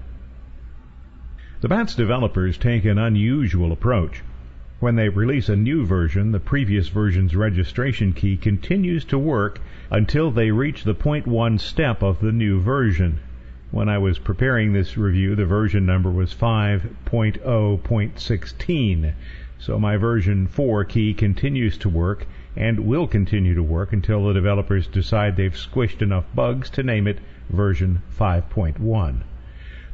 The 1.60 1.68
BAT's 1.68 1.94
developers 1.94 2.58
take 2.58 2.84
an 2.84 2.98
unusual 2.98 3.70
approach. 3.70 4.22
When 4.80 4.96
they 4.96 5.08
release 5.08 5.48
a 5.48 5.54
new 5.54 5.86
version, 5.86 6.32
the 6.32 6.40
previous 6.40 6.88
version's 6.88 7.36
registration 7.36 8.12
key 8.12 8.36
continues 8.36 9.04
to 9.06 9.18
work 9.18 9.60
until 9.88 10.32
they 10.32 10.50
reach 10.50 10.82
the 10.82 10.94
point 10.94 11.28
one 11.28 11.58
step 11.58 12.02
of 12.02 12.20
the 12.20 12.32
new 12.32 12.60
version. 12.60 13.20
When 13.70 13.88
I 13.88 13.98
was 13.98 14.18
preparing 14.18 14.72
this 14.72 14.96
review, 14.96 15.36
the 15.36 15.46
version 15.46 15.86
number 15.86 16.10
was 16.10 16.34
5.0.16. 16.34 19.12
So 19.58 19.78
my 19.78 19.96
version 19.96 20.46
4 20.46 20.84
key 20.84 21.14
continues 21.14 21.76
to 21.78 21.88
work 21.88 22.26
and 22.56 22.80
will 22.80 23.06
continue 23.06 23.54
to 23.54 23.62
work 23.62 23.92
until 23.92 24.26
the 24.26 24.32
developers 24.32 24.86
decide 24.86 25.36
they've 25.36 25.52
squished 25.52 26.02
enough 26.02 26.24
bugs 26.34 26.70
to 26.70 26.82
name 26.82 27.06
it 27.06 27.18
version 27.50 28.02
5.1. 28.18 29.20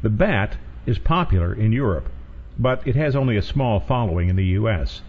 The 0.03 0.11
BAT 0.11 0.57
is 0.87 0.99
popular 0.99 1.53
in 1.53 1.73
Europe 1.73 2.09
but 2.59 2.87
it 2.87 2.95
has 2.95 3.17
only 3.17 3.37
a 3.37 3.43
small 3.43 3.81
following 3.81 4.29
in 4.29 4.37
the 4.37 4.45
U.S. 4.45 5.03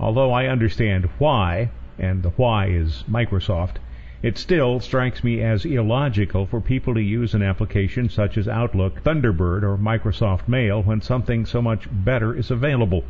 Although 0.00 0.32
I 0.32 0.46
understand 0.46 1.04
why, 1.18 1.68
and 1.98 2.22
the 2.22 2.30
why 2.30 2.68
is 2.68 3.04
Microsoft, 3.06 3.76
it 4.22 4.38
still 4.38 4.80
strikes 4.80 5.22
me 5.22 5.42
as 5.42 5.66
illogical 5.66 6.46
for 6.46 6.62
people 6.62 6.94
to 6.94 7.02
use 7.02 7.34
an 7.34 7.42
application 7.42 8.08
such 8.08 8.38
as 8.38 8.48
Outlook, 8.48 9.02
Thunderbird, 9.04 9.62
or 9.62 9.76
Microsoft 9.76 10.48
Mail 10.48 10.82
when 10.82 11.02
something 11.02 11.44
so 11.44 11.60
much 11.60 11.86
better 11.92 12.34
is 12.34 12.50
available. 12.50 13.04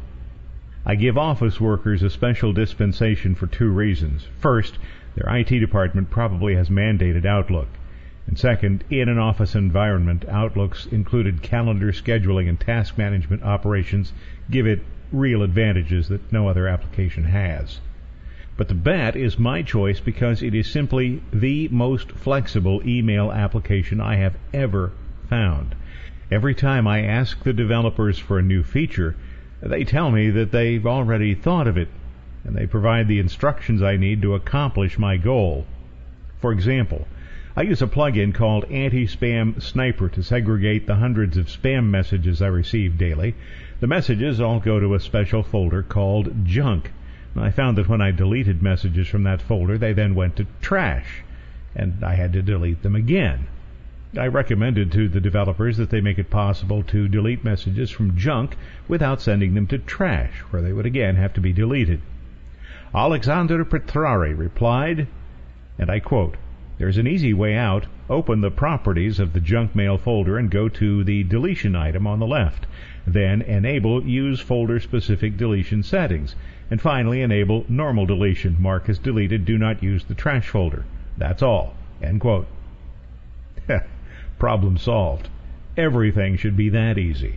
I 0.89 0.95
give 0.95 1.19
office 1.19 1.61
workers 1.61 2.05
a 2.05 2.11
special 2.11 2.53
dispensation 2.53 3.35
for 3.35 3.49
two 3.49 3.71
reasons. 3.71 4.29
First, 4.39 4.79
their 5.17 5.37
IT 5.37 5.49
department 5.49 6.11
probably 6.11 6.55
has 6.55 6.69
mandated 6.69 7.27
Outlook. 7.27 7.67
And 8.29 8.39
second, 8.39 8.85
in 8.89 9.09
an 9.09 9.19
office 9.19 9.57
environment, 9.57 10.25
Outlook's 10.29 10.87
included 10.87 11.43
calendar 11.43 11.91
scheduling 11.91 12.49
and 12.49 12.61
task 12.61 12.97
management 12.97 13.43
operations 13.43 14.13
give 14.49 14.65
it 14.65 14.85
real 15.11 15.43
advantages 15.43 16.07
that 16.07 16.33
no 16.33 16.49
other 16.49 16.69
application 16.69 17.25
has. 17.25 17.81
But 18.57 18.69
the 18.69 18.75
BAT 18.75 19.17
is 19.17 19.41
my 19.41 19.63
choice 19.63 19.99
because 19.99 20.41
it 20.41 20.55
is 20.55 20.71
simply 20.71 21.21
the 21.33 21.67
most 21.73 22.13
flexible 22.13 22.81
email 22.87 23.33
application 23.33 24.01
I 24.01 24.17
have 24.17 24.37
ever 24.55 24.93
found. 25.29 25.75
Every 26.31 26.55
time 26.55 26.87
I 26.87 27.03
ask 27.03 27.43
the 27.43 27.53
developers 27.53 28.21
for 28.21 28.39
a 28.39 28.43
new 28.43 28.63
feature, 28.63 29.17
they 29.69 29.85
tell 29.85 30.11
me 30.11 30.31
that 30.31 30.53
they've 30.53 30.87
already 30.87 31.35
thought 31.35 31.67
of 31.67 31.77
it, 31.77 31.89
and 32.45 32.57
they 32.57 32.67
provide 32.67 33.09
the 33.09 33.19
instructions 33.19 33.83
I 33.83 33.97
need 33.97 34.23
to 34.23 34.35
accomplish 34.35 34.99
my 34.99 35.17
goal. 35.17 35.67
For 36.41 36.53
example, 36.53 37.09
I 37.57 37.63
use 37.63 37.81
a 37.81 37.87
plugin 37.87 38.35
called 38.35 38.67
Anti-Spam 38.71 39.63
Sniper 39.63 40.11
to 40.11 40.23
segregate 40.23 40.87
the 40.87 40.97
hundreds 40.97 41.37
of 41.37 41.47
spam 41.47 41.87
messages 41.87 42.43
I 42.43 42.49
receive 42.49 42.99
daily. 42.99 43.35
The 43.81 43.87
messages 43.87 44.41
all 44.41 44.61
go 44.61 44.79
to 44.79 44.95
a 44.95 45.01
special 45.01 45.43
folder 45.43 45.83
called 45.83 46.45
Junk. 46.45 46.93
I 47.35 47.51
found 47.51 47.79
that 47.79 47.89
when 47.89 48.01
I 48.01 48.11
deleted 48.11 48.63
messages 48.63 49.09
from 49.09 49.23
that 49.25 49.43
folder, 49.43 49.79
they 49.79 49.93
then 49.93 50.15
went 50.15 50.37
to 50.37 50.47
trash, 50.61 51.23
and 51.75 52.05
I 52.05 52.15
had 52.15 52.33
to 52.35 52.43
delete 52.43 52.83
them 52.83 52.95
again. 52.95 53.47
I 54.19 54.27
recommended 54.27 54.93
to 54.93 55.09
the 55.09 55.21
developers 55.21 55.77
that 55.77 55.91
they 55.91 56.01
make 56.01 56.19
it 56.19 56.31
possible 56.31 56.83
to 56.85 57.09
delete 57.09 57.45
messages 57.45 57.91
from 57.91 58.17
junk 58.17 58.57
without 58.89 59.21
sending 59.21 59.55
them 59.55 59.67
to 59.69 59.79
trash, 59.79 60.39
where 60.51 60.63
they 60.63 60.73
would 60.73 60.87
again 60.87 61.17
have 61.17 61.33
to 61.35 61.41
be 61.41 61.53
deleted. 61.53 62.01
Alexander 62.95 63.65
Petrari 63.65 64.37
replied, 64.37 65.07
and 65.79 65.91
I 65.91 66.01
quote, 66.01 66.37
there's 66.79 66.99
an 66.99 67.07
easy 67.07 67.33
way 67.33 67.57
out. 67.57 67.87
Open 68.11 68.43
the 68.43 68.51
properties 68.51 69.19
of 69.19 69.33
the 69.33 69.41
junk 69.41 69.75
mail 69.75 69.97
folder 69.97 70.37
and 70.37 70.51
go 70.51 70.69
to 70.69 71.03
the 71.05 71.23
deletion 71.25 71.75
item 71.75 72.07
on 72.07 72.19
the 72.19 72.27
left. 72.27 72.67
Then 73.07 73.41
enable 73.41 74.05
use 74.05 74.41
folder 74.41 74.79
specific 74.79 75.39
deletion 75.39 75.83
settings. 75.83 76.35
And 76.71 76.81
finally 76.81 77.23
enable 77.23 77.65
normal 77.69 78.05
deletion. 78.05 78.57
Mark 78.61 78.91
as 78.91 78.99
deleted. 78.99 79.47
Do 79.47 79.57
not 79.57 79.83
use 79.83 80.05
the 80.05 80.15
trash 80.15 80.49
folder. 80.49 80.85
That's 81.17 81.43
all. 81.43 81.75
End 82.03 82.21
quote. 82.21 82.47
Problem 84.39 84.77
solved. 84.79 85.29
Everything 85.77 86.37
should 86.37 86.57
be 86.57 86.69
that 86.71 86.99
easy. 86.99 87.37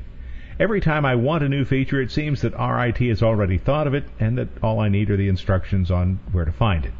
Every 0.59 0.81
time 0.81 1.05
I 1.05 1.15
want 1.15 1.43
a 1.43 1.49
new 1.49 1.63
feature, 1.63 2.01
it 2.01 2.11
seems 2.11 2.41
that 2.41 2.57
RIT 2.59 2.97
has 3.09 3.23
already 3.23 3.57
thought 3.57 3.87
of 3.87 3.93
it 3.93 4.03
and 4.19 4.37
that 4.37 4.49
all 4.61 4.81
I 4.81 4.89
need 4.89 5.09
are 5.09 5.15
the 5.15 5.29
instructions 5.29 5.89
on 5.89 6.19
where 6.31 6.43
to 6.43 6.51
find 6.51 6.85
it. 6.85 6.93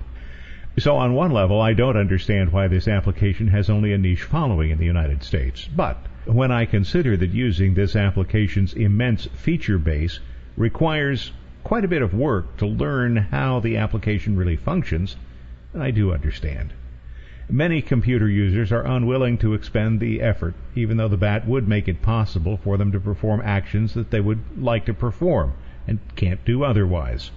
So 0.77 0.95
on 0.95 1.13
one 1.13 1.31
level, 1.31 1.59
I 1.59 1.73
don't 1.73 1.97
understand 1.97 2.53
why 2.53 2.69
this 2.69 2.87
application 2.87 3.49
has 3.49 3.69
only 3.69 3.91
a 3.91 3.97
niche 3.97 4.23
following 4.23 4.69
in 4.69 4.77
the 4.77 4.85
United 4.85 5.23
States. 5.23 5.67
But 5.67 5.97
when 6.25 6.51
I 6.51 6.65
consider 6.65 7.17
that 7.17 7.31
using 7.31 7.73
this 7.73 7.97
application's 7.97 8.73
immense 8.73 9.25
feature 9.33 9.77
base 9.77 10.19
requires 10.55 11.33
quite 11.65 11.83
a 11.83 11.89
bit 11.89 12.01
of 12.01 12.13
work 12.13 12.55
to 12.57 12.65
learn 12.65 13.17
how 13.17 13.59
the 13.59 13.75
application 13.75 14.37
really 14.37 14.55
functions, 14.55 15.17
I 15.77 15.91
do 15.91 16.13
understand. 16.13 16.71
Many 17.51 17.81
computer 17.81 18.29
users 18.29 18.71
are 18.71 18.85
unwilling 18.85 19.39
to 19.39 19.55
expend 19.55 19.99
the 19.99 20.21
effort, 20.21 20.53
even 20.75 20.97
though 20.97 21.07
the 21.07 21.17
BAT 21.17 21.47
would 21.47 21.67
make 21.67 21.87
it 21.87 22.03
possible 22.03 22.57
for 22.57 22.77
them 22.77 22.91
to 22.91 22.99
perform 22.99 23.41
actions 23.43 23.95
that 23.95 24.11
they 24.11 24.19
would 24.19 24.39
like 24.55 24.85
to 24.85 24.93
perform 24.93 25.53
and 25.87 25.97
can't 26.15 26.45
do 26.45 26.63
otherwise. 26.63 27.31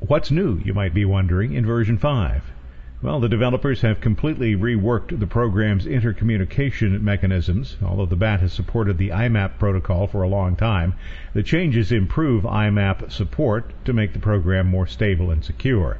What's 0.00 0.30
new, 0.30 0.60
you 0.62 0.74
might 0.74 0.92
be 0.92 1.06
wondering, 1.06 1.54
in 1.54 1.64
version 1.64 1.96
5? 1.96 2.52
Well, 3.00 3.18
the 3.18 3.30
developers 3.30 3.80
have 3.80 4.02
completely 4.02 4.54
reworked 4.54 5.18
the 5.18 5.26
program's 5.26 5.86
intercommunication 5.86 7.00
mechanisms. 7.00 7.78
Although 7.82 8.04
the 8.04 8.16
BAT 8.16 8.40
has 8.40 8.52
supported 8.52 8.98
the 8.98 9.12
IMAP 9.12 9.58
protocol 9.58 10.06
for 10.06 10.22
a 10.22 10.28
long 10.28 10.56
time, 10.56 10.92
the 11.32 11.42
changes 11.42 11.90
improve 11.90 12.44
IMAP 12.44 13.10
support 13.10 13.72
to 13.86 13.94
make 13.94 14.12
the 14.12 14.18
program 14.18 14.66
more 14.66 14.86
stable 14.86 15.30
and 15.30 15.42
secure. 15.42 15.96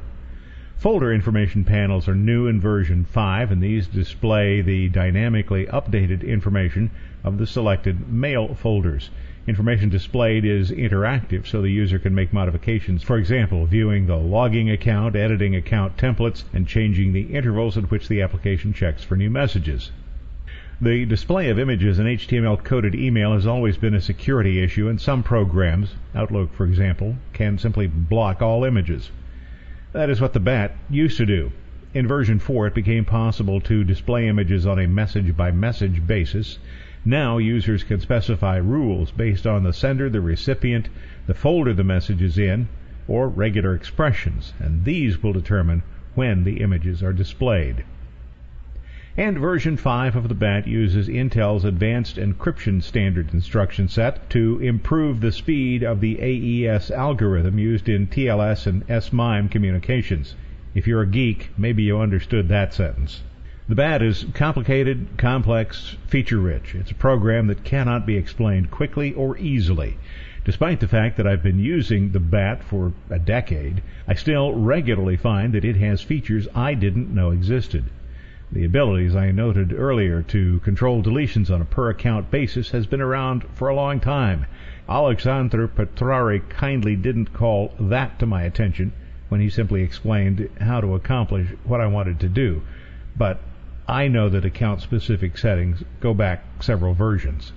Folder 0.78 1.10
information 1.10 1.64
panels 1.64 2.06
are 2.06 2.14
new 2.14 2.46
in 2.46 2.60
version 2.60 3.06
5, 3.06 3.50
and 3.50 3.62
these 3.62 3.86
display 3.86 4.60
the 4.60 4.90
dynamically 4.90 5.64
updated 5.64 6.22
information 6.22 6.90
of 7.24 7.38
the 7.38 7.46
selected 7.46 8.12
mail 8.12 8.54
folders. 8.54 9.08
Information 9.46 9.88
displayed 9.88 10.44
is 10.44 10.70
interactive, 10.70 11.46
so 11.46 11.62
the 11.62 11.70
user 11.70 11.98
can 11.98 12.14
make 12.14 12.30
modifications. 12.30 13.02
For 13.02 13.16
example, 13.16 13.64
viewing 13.64 14.06
the 14.06 14.18
logging 14.18 14.70
account, 14.70 15.16
editing 15.16 15.56
account 15.56 15.96
templates, 15.96 16.44
and 16.52 16.68
changing 16.68 17.14
the 17.14 17.34
intervals 17.34 17.78
at 17.78 17.90
which 17.90 18.06
the 18.06 18.20
application 18.20 18.74
checks 18.74 19.02
for 19.02 19.16
new 19.16 19.30
messages. 19.30 19.92
The 20.78 21.06
display 21.06 21.48
of 21.48 21.58
images 21.58 21.98
in 21.98 22.06
HTML 22.06 22.62
coded 22.62 22.94
email 22.94 23.32
has 23.32 23.46
always 23.46 23.78
been 23.78 23.94
a 23.94 24.00
security 24.00 24.62
issue, 24.62 24.88
and 24.88 25.00
some 25.00 25.22
programs, 25.22 25.94
Outlook 26.14 26.52
for 26.52 26.66
example, 26.66 27.16
can 27.32 27.56
simply 27.56 27.86
block 27.86 28.42
all 28.42 28.62
images. 28.62 29.10
That 29.96 30.10
is 30.10 30.20
what 30.20 30.34
the 30.34 30.40
BAT 30.40 30.76
used 30.90 31.16
to 31.16 31.24
do. 31.24 31.52
In 31.94 32.06
version 32.06 32.38
4, 32.38 32.66
it 32.66 32.74
became 32.74 33.06
possible 33.06 33.62
to 33.62 33.82
display 33.82 34.28
images 34.28 34.66
on 34.66 34.78
a 34.78 34.86
message 34.86 35.34
by 35.34 35.50
message 35.50 36.06
basis 36.06 36.58
now 37.02 37.38
users 37.38 37.82
can 37.82 38.00
specify 38.00 38.58
rules 38.58 39.10
based 39.10 39.46
on 39.46 39.62
the 39.62 39.72
sender, 39.72 40.10
the 40.10 40.20
recipient, 40.20 40.90
the 41.26 41.32
folder 41.32 41.72
the 41.72 41.82
message 41.82 42.20
is 42.20 42.36
in, 42.36 42.68
or 43.08 43.26
regular 43.26 43.74
expressions, 43.74 44.52
and 44.58 44.84
these 44.84 45.22
will 45.22 45.32
determine 45.32 45.82
when 46.14 46.44
the 46.44 46.60
images 46.60 47.02
are 47.02 47.14
displayed. 47.14 47.82
And 49.18 49.38
version 49.38 49.78
5 49.78 50.14
of 50.14 50.28
the 50.28 50.34
BAT 50.34 50.66
uses 50.66 51.08
Intel's 51.08 51.64
advanced 51.64 52.16
encryption 52.16 52.82
standard 52.82 53.32
instruction 53.32 53.88
set 53.88 54.28
to 54.28 54.58
improve 54.60 55.22
the 55.22 55.32
speed 55.32 55.82
of 55.82 56.02
the 56.02 56.20
AES 56.20 56.90
algorithm 56.90 57.58
used 57.58 57.88
in 57.88 58.08
TLS 58.08 58.66
and 58.66 58.84
SMIME 59.02 59.48
communications. 59.48 60.34
If 60.74 60.86
you're 60.86 61.00
a 61.00 61.06
geek, 61.06 61.48
maybe 61.56 61.82
you 61.82 61.98
understood 61.98 62.50
that 62.50 62.74
sentence. 62.74 63.22
The 63.70 63.74
BAT 63.74 64.02
is 64.02 64.26
complicated, 64.34 65.06
complex, 65.16 65.96
feature 66.06 66.38
rich. 66.38 66.74
It's 66.74 66.90
a 66.90 66.94
program 66.94 67.46
that 67.46 67.64
cannot 67.64 68.04
be 68.04 68.18
explained 68.18 68.70
quickly 68.70 69.14
or 69.14 69.38
easily. 69.38 69.96
Despite 70.44 70.80
the 70.80 70.88
fact 70.88 71.16
that 71.16 71.26
I've 71.26 71.42
been 71.42 71.58
using 71.58 72.12
the 72.12 72.20
BAT 72.20 72.62
for 72.62 72.92
a 73.08 73.18
decade, 73.18 73.80
I 74.06 74.12
still 74.12 74.52
regularly 74.52 75.16
find 75.16 75.54
that 75.54 75.64
it 75.64 75.76
has 75.76 76.02
features 76.02 76.46
I 76.54 76.74
didn't 76.74 77.14
know 77.14 77.30
existed. 77.30 77.84
The 78.52 78.64
abilities 78.64 79.16
I 79.16 79.32
noted 79.32 79.72
earlier 79.72 80.22
to 80.22 80.60
control 80.60 81.02
deletions 81.02 81.50
on 81.50 81.60
a 81.60 81.64
per 81.64 81.90
account 81.90 82.30
basis 82.30 82.70
has 82.70 82.86
been 82.86 83.00
around 83.00 83.44
for 83.54 83.68
a 83.68 83.74
long 83.74 83.98
time. 83.98 84.46
Alexandre 84.88 85.66
Petrari 85.66 86.48
kindly 86.48 86.94
didn't 86.94 87.32
call 87.32 87.74
that 87.80 88.20
to 88.20 88.26
my 88.26 88.44
attention 88.44 88.92
when 89.28 89.40
he 89.40 89.50
simply 89.50 89.82
explained 89.82 90.48
how 90.60 90.80
to 90.80 90.94
accomplish 90.94 91.48
what 91.64 91.80
I 91.80 91.88
wanted 91.88 92.20
to 92.20 92.28
do. 92.28 92.62
But 93.16 93.40
I 93.88 94.06
know 94.06 94.28
that 94.28 94.44
account 94.44 94.80
specific 94.80 95.36
settings 95.36 95.82
go 95.98 96.14
back 96.14 96.44
several 96.62 96.94
versions. 96.94 97.52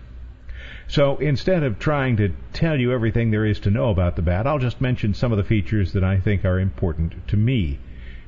So 0.88 1.18
instead 1.18 1.62
of 1.62 1.78
trying 1.78 2.18
to 2.18 2.34
tell 2.52 2.80
you 2.80 2.92
everything 2.92 3.30
there 3.30 3.46
is 3.46 3.60
to 3.60 3.70
know 3.70 3.92
about 3.92 4.16
the 4.16 4.24
bat, 4.24 4.48
I'll 4.48 4.58
just 4.58 4.82
mention 4.82 5.14
some 5.14 5.32
of 5.32 5.38
the 5.38 5.44
features 5.44 5.94
that 5.94 6.04
I 6.04 6.20
think 6.20 6.44
are 6.44 6.60
important 6.60 7.28
to 7.28 7.38
me. 7.38 7.78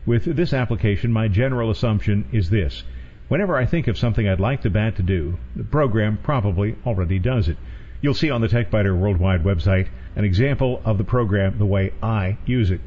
With 0.03 0.35
this 0.35 0.51
application, 0.51 1.11
my 1.11 1.27
general 1.27 1.69
assumption 1.69 2.25
is 2.31 2.49
this. 2.49 2.83
Whenever 3.27 3.55
I 3.55 3.67
think 3.67 3.87
of 3.87 3.99
something 3.99 4.27
I'd 4.27 4.39
like 4.39 4.63
the 4.63 4.71
bat 4.71 4.95
to 4.95 5.03
do, 5.03 5.37
the 5.55 5.63
program 5.63 6.17
probably 6.23 6.75
already 6.87 7.19
does 7.19 7.47
it. 7.47 7.57
You'll 8.01 8.15
see 8.15 8.31
on 8.31 8.41
the 8.41 8.47
TechByter 8.47 8.97
Worldwide 8.97 9.43
website 9.43 9.89
an 10.15 10.25
example 10.25 10.81
of 10.83 10.97
the 10.97 11.03
program 11.03 11.59
the 11.59 11.67
way 11.67 11.93
I 12.01 12.37
use 12.47 12.71
it. 12.71 12.81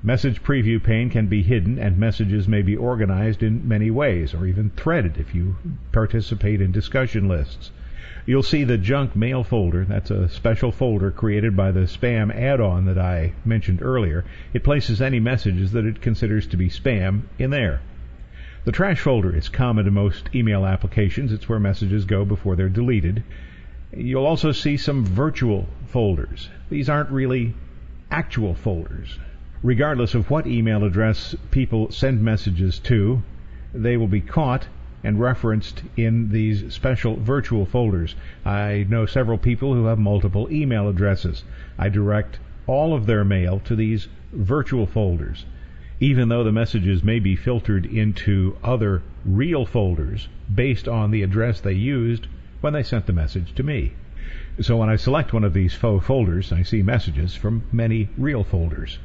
Message 0.00 0.44
preview 0.44 0.80
pane 0.80 1.10
can 1.10 1.26
be 1.26 1.42
hidden 1.42 1.76
and 1.76 1.98
messages 1.98 2.46
may 2.46 2.62
be 2.62 2.76
organized 2.76 3.42
in 3.42 3.66
many 3.66 3.90
ways 3.90 4.32
or 4.32 4.46
even 4.46 4.70
threaded 4.70 5.18
if 5.18 5.34
you 5.34 5.56
participate 5.90 6.60
in 6.60 6.70
discussion 6.70 7.26
lists. 7.26 7.72
You'll 8.26 8.42
see 8.42 8.64
the 8.64 8.78
junk 8.78 9.16
mail 9.16 9.42
folder. 9.42 9.84
That's 9.84 10.10
a 10.10 10.28
special 10.28 10.72
folder 10.72 11.10
created 11.10 11.56
by 11.56 11.72
the 11.72 11.80
spam 11.80 12.34
add-on 12.34 12.84
that 12.86 12.98
I 12.98 13.32
mentioned 13.44 13.82
earlier. 13.82 14.24
It 14.52 14.64
places 14.64 15.00
any 15.02 15.20
messages 15.20 15.72
that 15.72 15.84
it 15.84 16.00
considers 16.00 16.46
to 16.48 16.56
be 16.56 16.68
spam 16.68 17.22
in 17.38 17.50
there. 17.50 17.80
The 18.64 18.72
trash 18.72 19.00
folder 19.00 19.34
is 19.34 19.48
common 19.48 19.86
to 19.86 19.90
most 19.90 20.28
email 20.34 20.66
applications. 20.66 21.32
It's 21.32 21.48
where 21.48 21.58
messages 21.58 22.04
go 22.04 22.24
before 22.24 22.56
they're 22.56 22.68
deleted. 22.68 23.24
You'll 23.92 24.26
also 24.26 24.52
see 24.52 24.76
some 24.76 25.04
virtual 25.04 25.66
folders. 25.86 26.50
These 26.68 26.88
aren't 26.88 27.10
really 27.10 27.54
actual 28.10 28.54
folders. 28.54 29.18
Regardless 29.62 30.14
of 30.14 30.30
what 30.30 30.46
email 30.46 30.84
address 30.84 31.34
people 31.50 31.90
send 31.90 32.22
messages 32.22 32.78
to, 32.80 33.22
they 33.74 33.96
will 33.96 34.08
be 34.08 34.20
caught 34.20 34.66
and 35.02 35.20
referenced 35.20 35.82
in 35.96 36.30
these 36.30 36.72
special 36.72 37.16
virtual 37.16 37.64
folders. 37.64 38.14
I 38.44 38.86
know 38.88 39.06
several 39.06 39.38
people 39.38 39.74
who 39.74 39.86
have 39.86 39.98
multiple 39.98 40.46
email 40.50 40.88
addresses. 40.88 41.44
I 41.78 41.88
direct 41.88 42.38
all 42.66 42.94
of 42.94 43.06
their 43.06 43.24
mail 43.24 43.60
to 43.60 43.74
these 43.74 44.08
virtual 44.32 44.86
folders. 44.86 45.46
Even 46.00 46.28
though 46.28 46.44
the 46.44 46.52
messages 46.52 47.02
may 47.02 47.18
be 47.18 47.36
filtered 47.36 47.86
into 47.86 48.56
other 48.62 49.02
real 49.24 49.66
folders 49.66 50.28
based 50.54 50.88
on 50.88 51.10
the 51.10 51.22
address 51.22 51.60
they 51.60 51.72
used 51.72 52.26
when 52.60 52.72
they 52.72 52.82
sent 52.82 53.06
the 53.06 53.12
message 53.12 53.54
to 53.54 53.62
me. 53.62 53.92
So 54.60 54.76
when 54.76 54.88
I 54.88 54.96
select 54.96 55.32
one 55.32 55.44
of 55.44 55.54
these 55.54 55.74
faux 55.74 56.04
folders, 56.06 56.52
I 56.52 56.62
see 56.62 56.82
messages 56.82 57.34
from 57.34 57.64
many 57.72 58.08
real 58.18 58.44
folders. 58.44 58.98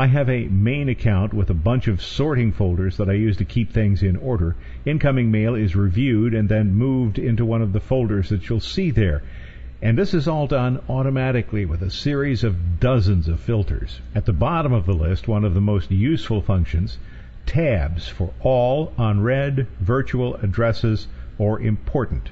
I 0.00 0.06
have 0.06 0.30
a 0.30 0.48
main 0.48 0.88
account 0.88 1.34
with 1.34 1.50
a 1.50 1.54
bunch 1.54 1.86
of 1.86 2.00
sorting 2.00 2.52
folders 2.52 2.96
that 2.96 3.10
I 3.10 3.12
use 3.12 3.36
to 3.36 3.44
keep 3.44 3.70
things 3.70 4.02
in 4.02 4.16
order. 4.16 4.56
Incoming 4.86 5.30
mail 5.30 5.54
is 5.54 5.76
reviewed 5.76 6.32
and 6.32 6.48
then 6.48 6.72
moved 6.72 7.18
into 7.18 7.44
one 7.44 7.60
of 7.60 7.74
the 7.74 7.80
folders 7.80 8.30
that 8.30 8.48
you'll 8.48 8.60
see 8.60 8.90
there. 8.90 9.22
And 9.82 9.98
this 9.98 10.14
is 10.14 10.26
all 10.26 10.46
done 10.46 10.80
automatically 10.88 11.66
with 11.66 11.82
a 11.82 11.90
series 11.90 12.44
of 12.44 12.80
dozens 12.80 13.28
of 13.28 13.40
filters. 13.40 14.00
At 14.14 14.24
the 14.24 14.32
bottom 14.32 14.72
of 14.72 14.86
the 14.86 14.94
list, 14.94 15.28
one 15.28 15.44
of 15.44 15.52
the 15.52 15.60
most 15.60 15.90
useful 15.90 16.40
functions, 16.40 16.96
tabs 17.44 18.08
for 18.08 18.32
all 18.40 18.94
unread, 18.96 19.66
virtual 19.80 20.34
addresses, 20.36 21.08
or 21.36 21.60
important. 21.60 22.30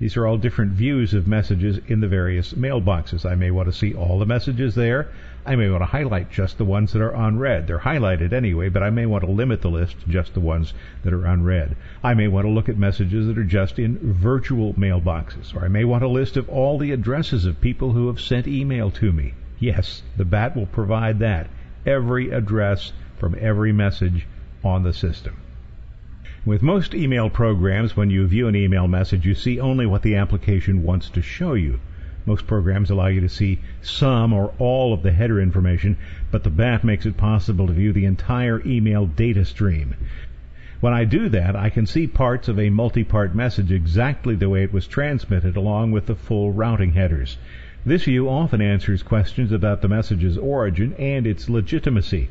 These 0.00 0.16
are 0.16 0.26
all 0.26 0.38
different 0.38 0.72
views 0.72 1.14
of 1.14 1.28
messages 1.28 1.78
in 1.86 2.00
the 2.00 2.08
various 2.08 2.54
mailboxes. 2.54 3.24
I 3.24 3.36
may 3.36 3.52
want 3.52 3.68
to 3.68 3.72
see 3.72 3.94
all 3.94 4.18
the 4.18 4.26
messages 4.26 4.74
there. 4.74 5.08
I 5.46 5.54
may 5.54 5.70
want 5.70 5.82
to 5.82 5.86
highlight 5.86 6.30
just 6.32 6.58
the 6.58 6.64
ones 6.64 6.92
that 6.92 7.00
are 7.00 7.14
unread. 7.14 7.68
They're 7.68 7.78
highlighted 7.78 8.32
anyway, 8.32 8.68
but 8.68 8.82
I 8.82 8.90
may 8.90 9.06
want 9.06 9.24
to 9.24 9.30
limit 9.30 9.62
the 9.62 9.70
list 9.70 10.00
to 10.00 10.08
just 10.08 10.34
the 10.34 10.40
ones 10.40 10.74
that 11.04 11.12
are 11.12 11.24
unread. 11.24 11.76
I 12.02 12.14
may 12.14 12.26
want 12.26 12.46
to 12.46 12.50
look 12.50 12.68
at 12.68 12.76
messages 12.76 13.28
that 13.28 13.38
are 13.38 13.44
just 13.44 13.78
in 13.78 13.96
virtual 14.12 14.74
mailboxes, 14.74 15.54
or 15.54 15.64
I 15.64 15.68
may 15.68 15.84
want 15.84 16.02
a 16.02 16.08
list 16.08 16.36
of 16.36 16.48
all 16.48 16.78
the 16.78 16.90
addresses 16.90 17.46
of 17.46 17.60
people 17.60 17.92
who 17.92 18.08
have 18.08 18.20
sent 18.20 18.48
email 18.48 18.90
to 18.90 19.12
me. 19.12 19.34
Yes, 19.60 20.02
the 20.16 20.24
BAT 20.24 20.56
will 20.56 20.66
provide 20.66 21.20
that. 21.20 21.48
Every 21.86 22.32
address 22.32 22.92
from 23.16 23.36
every 23.40 23.72
message 23.72 24.26
on 24.64 24.82
the 24.82 24.92
system. 24.92 25.36
With 26.44 26.60
most 26.60 26.92
email 26.92 27.30
programs, 27.30 27.96
when 27.96 28.10
you 28.10 28.26
view 28.26 28.48
an 28.48 28.56
email 28.56 28.88
message, 28.88 29.24
you 29.24 29.34
see 29.34 29.60
only 29.60 29.86
what 29.86 30.02
the 30.02 30.16
application 30.16 30.82
wants 30.82 31.08
to 31.10 31.22
show 31.22 31.54
you. 31.54 31.78
Most 32.26 32.48
programs 32.48 32.90
allow 32.90 33.06
you 33.06 33.20
to 33.20 33.28
see 33.28 33.60
some 33.80 34.32
or 34.32 34.52
all 34.58 34.92
of 34.92 35.04
the 35.04 35.12
header 35.12 35.40
information, 35.40 35.96
but 36.32 36.42
the 36.42 36.50
BAT 36.50 36.82
makes 36.82 37.06
it 37.06 37.16
possible 37.16 37.68
to 37.68 37.72
view 37.72 37.92
the 37.92 38.04
entire 38.04 38.60
email 38.66 39.06
data 39.06 39.44
stream. 39.44 39.94
When 40.80 40.92
I 40.92 41.04
do 41.04 41.28
that, 41.28 41.54
I 41.54 41.70
can 41.70 41.86
see 41.86 42.08
parts 42.08 42.48
of 42.48 42.58
a 42.58 42.68
multi-part 42.68 43.34
message 43.34 43.70
exactly 43.70 44.34
the 44.34 44.48
way 44.48 44.64
it 44.64 44.72
was 44.72 44.88
transmitted 44.88 45.56
along 45.56 45.92
with 45.92 46.06
the 46.06 46.16
full 46.16 46.52
routing 46.52 46.92
headers. 46.92 47.38
This 47.86 48.04
view 48.04 48.28
often 48.28 48.60
answers 48.60 49.04
questions 49.04 49.52
about 49.52 49.80
the 49.80 49.88
message's 49.88 50.36
origin 50.36 50.94
and 50.98 51.26
its 51.26 51.48
legitimacy. 51.48 52.28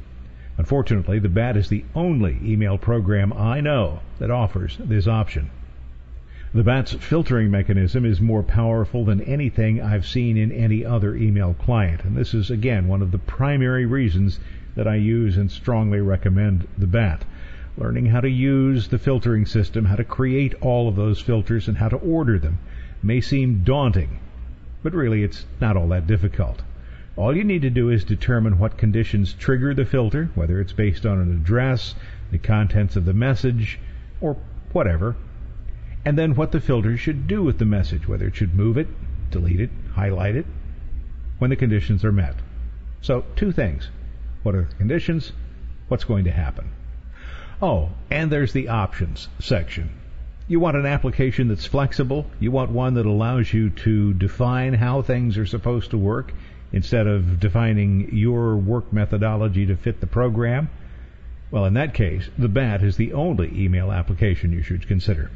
Unfortunately, 0.58 1.20
the 1.20 1.30
BAT 1.30 1.56
is 1.56 1.70
the 1.70 1.86
only 1.96 2.38
email 2.44 2.78
program 2.78 3.32
I 3.32 3.62
know 3.62 4.02
that 4.20 4.30
offers 4.30 4.78
this 4.78 5.08
option. 5.08 5.52
The 6.56 6.64
BAT's 6.64 6.94
filtering 6.94 7.52
mechanism 7.52 8.06
is 8.06 8.22
more 8.22 8.42
powerful 8.42 9.04
than 9.04 9.20
anything 9.20 9.82
I've 9.82 10.06
seen 10.06 10.38
in 10.38 10.54
any 10.54 10.86
other 10.86 11.14
email 11.14 11.54
client, 11.54 12.06
and 12.06 12.16
this 12.16 12.34
is 12.34 12.50
again 12.50 12.88
one 12.88 13.02
of 13.02 13.12
the 13.12 13.18
primary 13.18 13.86
reasons 13.86 14.40
that 14.76 14.88
I 14.88 14.96
use 14.96 15.36
and 15.36 15.52
strongly 15.52 16.00
recommend 16.00 16.66
the 16.78 16.88
BAT. 16.88 17.26
Learning 17.78 18.06
how 18.06 18.22
to 18.22 18.30
use 18.30 18.88
the 18.88 18.98
filtering 18.98 19.46
system, 19.46 19.84
how 19.84 19.98
to 19.98 20.06
create 20.06 20.54
all 20.62 20.88
of 20.88 20.96
those 20.96 21.20
filters, 21.20 21.68
and 21.68 21.76
how 21.76 21.90
to 21.90 21.98
order 21.98 22.40
them 22.40 22.60
may 23.04 23.20
seem 23.20 23.66
daunting, 23.66 24.20
but 24.82 24.94
really 24.94 25.24
it's 25.24 25.46
not 25.60 25.76
all 25.76 25.90
that 25.90 26.08
difficult. 26.08 26.62
All 27.18 27.36
you 27.36 27.44
need 27.44 27.64
to 27.64 27.70
do 27.70 27.90
is 27.90 28.06
determine 28.06 28.60
what 28.60 28.78
conditions 28.78 29.34
trigger 29.34 29.74
the 29.74 29.84
filter, 29.84 30.30
whether 30.36 30.62
it's 30.62 30.72
based 30.72 31.06
on 31.06 31.20
an 31.20 31.34
address, 31.34 31.96
the 32.32 32.38
contents 32.38 32.96
of 32.96 33.04
the 33.04 33.14
message, 33.14 33.78
or 34.22 34.38
whatever, 34.72 35.18
and 36.06 36.18
then 36.18 36.36
what 36.36 36.52
the 36.52 36.62
filter 36.62 36.96
should 36.96 37.28
do 37.28 37.42
with 37.42 37.58
the 37.58 37.66
message, 37.66 38.08
whether 38.08 38.28
it 38.28 38.36
should 38.36 38.54
move 38.54 38.78
it, 38.78 38.88
delete 39.32 39.60
it, 39.60 39.72
highlight 39.96 40.36
it, 40.36 40.46
when 41.40 41.50
the 41.50 41.56
conditions 41.56 42.06
are 42.06 42.12
met. 42.12 42.36
So, 43.02 43.26
two 43.36 43.52
things. 43.52 43.90
What 44.44 44.54
are 44.54 44.66
the 44.66 44.76
conditions? 44.76 45.32
What's 45.88 46.04
going 46.04 46.26
to 46.26 46.32
happen? 46.32 46.70
Oh, 47.62 47.90
and 48.12 48.32
there's 48.32 48.54
the 48.54 48.70
options 48.70 49.28
section. 49.40 49.90
You 50.48 50.60
want 50.60 50.78
an 50.78 50.86
application 50.86 51.48
that's 51.48 51.66
flexible. 51.66 52.28
You 52.40 52.52
want 52.52 52.70
one 52.70 52.94
that 52.94 53.08
allows 53.08 53.52
you 53.52 53.72
to 53.72 54.14
define 54.14 54.76
how 54.76 55.02
things 55.02 55.40
are 55.40 55.46
supposed 55.48 55.90
to 55.92 55.98
work 55.98 56.34
instead 56.72 57.08
of 57.08 57.40
defining 57.40 58.16
your 58.16 58.56
work 58.56 58.94
methodology 58.94 59.66
to 59.66 59.76
fit 59.76 60.02
the 60.02 60.08
program. 60.08 60.70
Well, 61.50 61.66
in 61.66 61.74
that 61.76 61.96
case, 61.96 62.30
the 62.38 62.50
BAT 62.50 62.84
is 62.84 62.98
the 62.98 63.14
only 63.14 63.52
email 63.56 63.92
application 63.92 64.52
you 64.52 64.62
should 64.62 64.88
consider. 64.88 65.32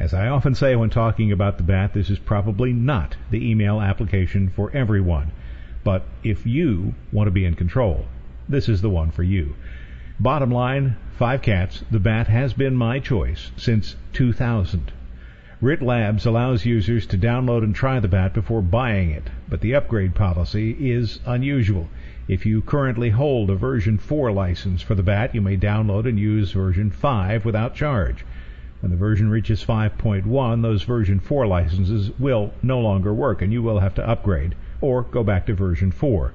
As 0.00 0.14
I 0.14 0.28
often 0.28 0.54
say 0.54 0.76
when 0.76 0.90
talking 0.90 1.32
about 1.32 1.56
the 1.56 1.64
BAT, 1.64 1.92
this 1.92 2.08
is 2.08 2.20
probably 2.20 2.72
not 2.72 3.16
the 3.30 3.50
email 3.50 3.80
application 3.80 4.48
for 4.48 4.70
everyone. 4.70 5.32
But 5.82 6.04
if 6.22 6.46
you 6.46 6.94
want 7.10 7.26
to 7.26 7.32
be 7.32 7.44
in 7.44 7.54
control, 7.54 8.06
this 8.48 8.68
is 8.68 8.80
the 8.80 8.90
one 8.90 9.10
for 9.10 9.24
you. 9.24 9.56
Bottom 10.20 10.52
line, 10.52 10.94
five 11.16 11.42
cats, 11.42 11.82
the 11.90 11.98
BAT 11.98 12.28
has 12.28 12.52
been 12.52 12.76
my 12.76 13.00
choice 13.00 13.50
since 13.56 13.96
2000. 14.12 14.92
RIT 15.60 15.82
Labs 15.82 16.24
allows 16.24 16.64
users 16.64 17.04
to 17.06 17.18
download 17.18 17.64
and 17.64 17.74
try 17.74 17.98
the 17.98 18.06
BAT 18.06 18.32
before 18.32 18.62
buying 18.62 19.10
it, 19.10 19.30
but 19.48 19.62
the 19.62 19.74
upgrade 19.74 20.14
policy 20.14 20.76
is 20.78 21.18
unusual. 21.26 21.88
If 22.28 22.46
you 22.46 22.62
currently 22.62 23.10
hold 23.10 23.50
a 23.50 23.56
version 23.56 23.98
4 23.98 24.30
license 24.30 24.80
for 24.80 24.94
the 24.94 25.02
BAT, 25.02 25.34
you 25.34 25.40
may 25.40 25.56
download 25.56 26.08
and 26.08 26.20
use 26.20 26.52
version 26.52 26.92
5 26.92 27.44
without 27.44 27.74
charge. 27.74 28.24
When 28.80 28.90
the 28.92 28.96
version 28.96 29.28
reaches 29.28 29.64
5.1, 29.64 30.62
those 30.62 30.84
version 30.84 31.18
4 31.18 31.46
licenses 31.46 32.12
will 32.18 32.52
no 32.62 32.78
longer 32.78 33.12
work 33.12 33.42
and 33.42 33.52
you 33.52 33.62
will 33.62 33.80
have 33.80 33.94
to 33.94 34.08
upgrade 34.08 34.54
or 34.80 35.02
go 35.02 35.24
back 35.24 35.46
to 35.46 35.54
version 35.54 35.90
4. 35.90 36.32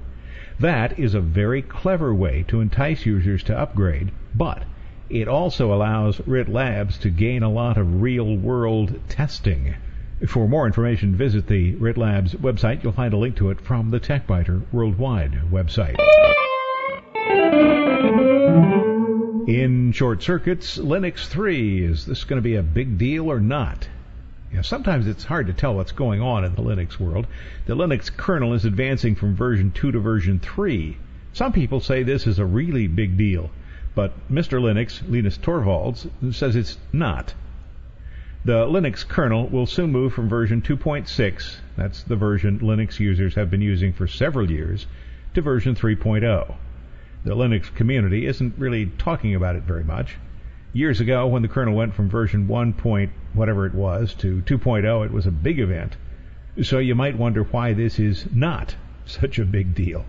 That 0.60 0.98
is 0.98 1.14
a 1.14 1.20
very 1.20 1.62
clever 1.62 2.14
way 2.14 2.44
to 2.48 2.60
entice 2.60 3.06
users 3.06 3.42
to 3.44 3.58
upgrade, 3.58 4.12
but 4.34 4.64
It 5.10 5.28
also 5.28 5.72
allows 5.72 6.20
RIT 6.26 6.48
Labs 6.48 6.96
to 6.98 7.10
gain 7.10 7.42
a 7.42 7.50
lot 7.50 7.76
of 7.76 8.00
real 8.00 8.36
world 8.36 8.98
testing. 9.08 9.74
For 10.26 10.48
more 10.48 10.66
information, 10.66 11.14
visit 11.14 11.46
the 11.46 11.74
RIT 11.74 11.98
Labs 11.98 12.34
website. 12.34 12.82
You'll 12.82 12.92
find 12.92 13.12
a 13.12 13.18
link 13.18 13.36
to 13.36 13.50
it 13.50 13.60
from 13.60 13.90
the 13.90 14.00
TechByter 14.00 14.62
Worldwide 14.72 15.50
website. 15.50 15.96
In 19.46 19.92
short 19.92 20.22
circuits, 20.22 20.78
Linux 20.78 21.26
3, 21.26 21.84
is 21.84 22.06
this 22.06 22.24
going 22.24 22.38
to 22.38 22.42
be 22.42 22.54
a 22.54 22.62
big 22.62 22.96
deal 22.96 23.30
or 23.30 23.40
not? 23.40 23.86
You 24.50 24.56
know, 24.56 24.62
sometimes 24.62 25.06
it's 25.06 25.24
hard 25.24 25.48
to 25.48 25.52
tell 25.52 25.74
what's 25.74 25.92
going 25.92 26.22
on 26.22 26.46
in 26.46 26.54
the 26.54 26.62
Linux 26.62 26.98
world. 26.98 27.26
The 27.66 27.76
Linux 27.76 28.10
kernel 28.10 28.54
is 28.54 28.64
advancing 28.64 29.14
from 29.14 29.36
version 29.36 29.70
2 29.70 29.92
to 29.92 29.98
version 29.98 30.38
3. 30.38 30.96
Some 31.34 31.52
people 31.52 31.80
say 31.80 32.02
this 32.02 32.26
is 32.26 32.38
a 32.38 32.46
really 32.46 32.86
big 32.86 33.18
deal, 33.18 33.50
but 33.94 34.14
Mr. 34.32 34.58
Linux, 34.58 35.02
Linus 35.06 35.36
Torvalds, 35.36 36.08
says 36.32 36.56
it's 36.56 36.78
not. 36.90 37.34
The 38.46 38.64
Linux 38.64 39.06
kernel 39.06 39.48
will 39.48 39.66
soon 39.66 39.92
move 39.92 40.14
from 40.14 40.26
version 40.26 40.62
2.6, 40.62 41.56
that's 41.76 42.02
the 42.02 42.16
version 42.16 42.60
Linux 42.60 42.98
users 42.98 43.34
have 43.34 43.50
been 43.50 43.60
using 43.60 43.92
for 43.92 44.06
several 44.06 44.50
years, 44.50 44.86
to 45.34 45.42
version 45.42 45.74
3.0 45.74 46.54
the 47.24 47.34
Linux 47.34 47.74
community 47.74 48.26
isn't 48.26 48.58
really 48.58 48.86
talking 48.98 49.34
about 49.34 49.56
it 49.56 49.62
very 49.62 49.84
much. 49.84 50.16
Years 50.74 51.00
ago, 51.00 51.26
when 51.26 51.42
the 51.42 51.48
kernel 51.48 51.74
went 51.74 51.94
from 51.94 52.10
version 52.10 52.48
1. 52.48 52.72
Point 52.74 53.12
whatever 53.32 53.64
it 53.66 53.74
was 53.74 54.12
to 54.14 54.42
2.0, 54.42 55.06
it 55.06 55.12
was 55.12 55.26
a 55.26 55.30
big 55.30 55.58
event. 55.58 55.96
So 56.62 56.78
you 56.78 56.94
might 56.94 57.16
wonder 57.16 57.42
why 57.44 57.72
this 57.72 57.98
is 57.98 58.26
not 58.32 58.76
such 59.06 59.38
a 59.38 59.44
big 59.44 59.74
deal. 59.74 60.04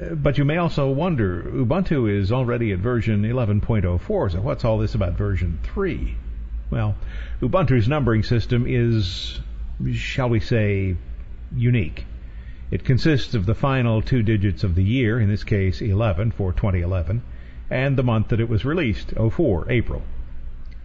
Uh, 0.00 0.14
but 0.14 0.38
you 0.38 0.44
may 0.44 0.56
also 0.56 0.90
wonder, 0.90 1.42
Ubuntu 1.42 2.10
is 2.10 2.32
already 2.32 2.72
at 2.72 2.78
version 2.78 3.22
11.04, 3.22 4.32
so 4.32 4.40
what's 4.40 4.64
all 4.64 4.78
this 4.78 4.94
about 4.94 5.14
version 5.14 5.58
3? 5.62 6.16
Well, 6.70 6.94
Ubuntu's 7.40 7.88
numbering 7.88 8.22
system 8.22 8.64
is, 8.66 9.40
shall 9.92 10.28
we 10.28 10.40
say, 10.40 10.96
unique. 11.54 12.06
It 12.70 12.84
consists 12.84 13.34
of 13.34 13.46
the 13.46 13.54
final 13.54 14.02
two 14.02 14.22
digits 14.22 14.62
of 14.62 14.74
the 14.74 14.84
year, 14.84 15.18
in 15.18 15.30
this 15.30 15.42
case 15.42 15.80
11 15.80 16.32
for 16.32 16.52
2011, 16.52 17.22
and 17.70 17.96
the 17.96 18.02
month 18.02 18.28
that 18.28 18.40
it 18.40 18.48
was 18.48 18.64
released, 18.64 19.14
04, 19.16 19.66
April. 19.70 20.02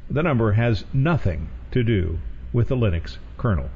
The 0.09 0.23
number 0.23 0.53
has 0.53 0.85
nothing 0.93 1.49
to 1.71 1.83
do 1.83 2.19
with 2.53 2.69
the 2.69 2.77
Linux 2.77 3.17
kernel. 3.37 3.69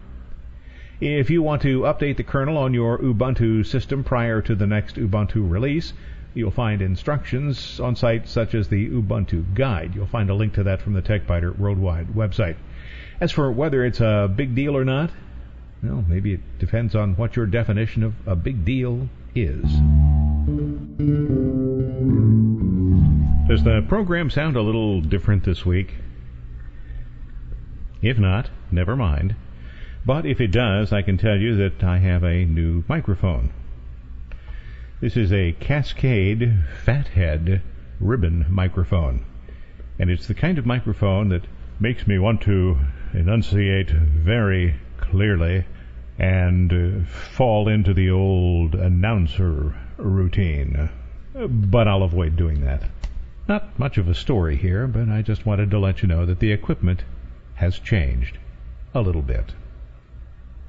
If 1.02 1.30
you 1.30 1.42
want 1.42 1.62
to 1.64 1.82
update 1.82 2.16
the 2.16 2.24
kernel 2.24 2.58
on 2.58 2.74
your 2.74 2.98
Ubuntu 2.98 3.66
system 3.66 4.04
prior 4.04 4.42
to 4.42 4.56
the 4.56 4.68
next 4.68 4.96
Ubuntu 4.96 5.50
release, 5.50 5.94
you'll 6.34 6.50
find 6.52 6.82
instructions 6.82 7.80
on 7.80 7.96
sites 7.96 8.32
such 8.32 8.56
as 8.56 8.70
the 8.70 8.90
Ubuntu 8.90 9.54
Guide. 9.54 9.96
You'll 9.96 10.08
find 10.08 10.30
a 10.30 10.34
link 10.34 10.54
to 10.54 10.64
that 10.64 10.82
from 10.82 10.94
the 10.94 11.02
TechByter 11.02 11.58
Worldwide 11.58 12.08
website. 12.16 12.56
As 13.20 13.32
for 13.32 13.52
whether 13.52 13.84
it's 13.84 14.00
a 14.00 14.32
big 14.34 14.56
deal 14.56 14.78
or 14.78 14.86
not, 14.86 15.12
well, 15.84 16.04
maybe 16.08 16.34
it 16.34 16.60
depends 16.60 16.96
on 16.96 17.16
what 17.16 17.36
your 17.36 17.46
definition 17.46 18.04
of 18.04 18.16
a 18.26 18.36
big 18.36 18.66
deal 18.66 19.10
is. 19.36 19.64
Does 23.48 23.64
the 23.64 23.86
program 23.88 24.30
sound 24.30 24.56
a 24.56 24.62
little 24.62 25.02
different 25.02 25.44
this 25.44 25.66
week? 25.66 25.94
If 28.02 28.18
not, 28.18 28.50
never 28.72 28.96
mind. 28.96 29.36
But 30.06 30.26
if 30.26 30.42
it 30.42 30.52
does, 30.52 30.94
I 30.94 31.02
can 31.02 31.18
tell 31.18 31.38
you 31.38 31.56
that 31.58 31.84
I 31.84 31.98
have 31.98 32.24
a 32.24 32.46
new 32.46 32.84
microphone. 32.88 33.54
This 35.00 35.16
is 35.16 35.32
a 35.32 35.52
Cascade 35.54 36.64
Fathead 36.84 37.62
ribbon 38.00 38.46
microphone. 38.50 39.26
And 40.00 40.10
it's 40.10 40.28
the 40.28 40.34
kind 40.34 40.58
of 40.58 40.66
microphone 40.66 41.30
that 41.30 41.46
makes 41.80 42.08
me 42.08 42.18
want 42.18 42.42
to 42.42 42.78
enunciate 43.14 43.90
very 43.92 44.76
clearly 45.10 45.66
and 46.20 46.74
uh, 46.74 47.06
fall 47.06 47.68
into 47.68 47.94
the 47.94 48.10
old 48.10 48.76
announcer 48.76 49.76
routine. 49.98 50.90
But 51.34 51.88
I'll 51.88 52.04
avoid 52.04 52.36
doing 52.36 52.62
that. 52.62 52.90
Not 53.48 53.78
much 53.80 53.98
of 53.98 54.08
a 54.08 54.16
story 54.16 54.56
here, 54.58 54.88
but 54.88 55.10
I 55.10 55.22
just 55.22 55.46
wanted 55.46 55.72
to 55.72 55.80
let 55.80 56.02
you 56.02 56.08
know 56.08 56.26
that 56.26 56.40
the 56.40 56.52
equipment 56.52 57.04
has 57.56 57.80
changed 57.80 58.38
a 58.94 59.02
little 59.02 59.22
bit. 59.22 59.54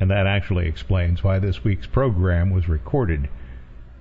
And 0.01 0.11
that 0.11 0.27
actually 0.27 0.67
explains 0.67 1.25
why 1.25 1.39
this 1.39 1.65
week's 1.65 1.87
program 1.87 2.51
was 2.51 2.69
recorded 2.69 3.29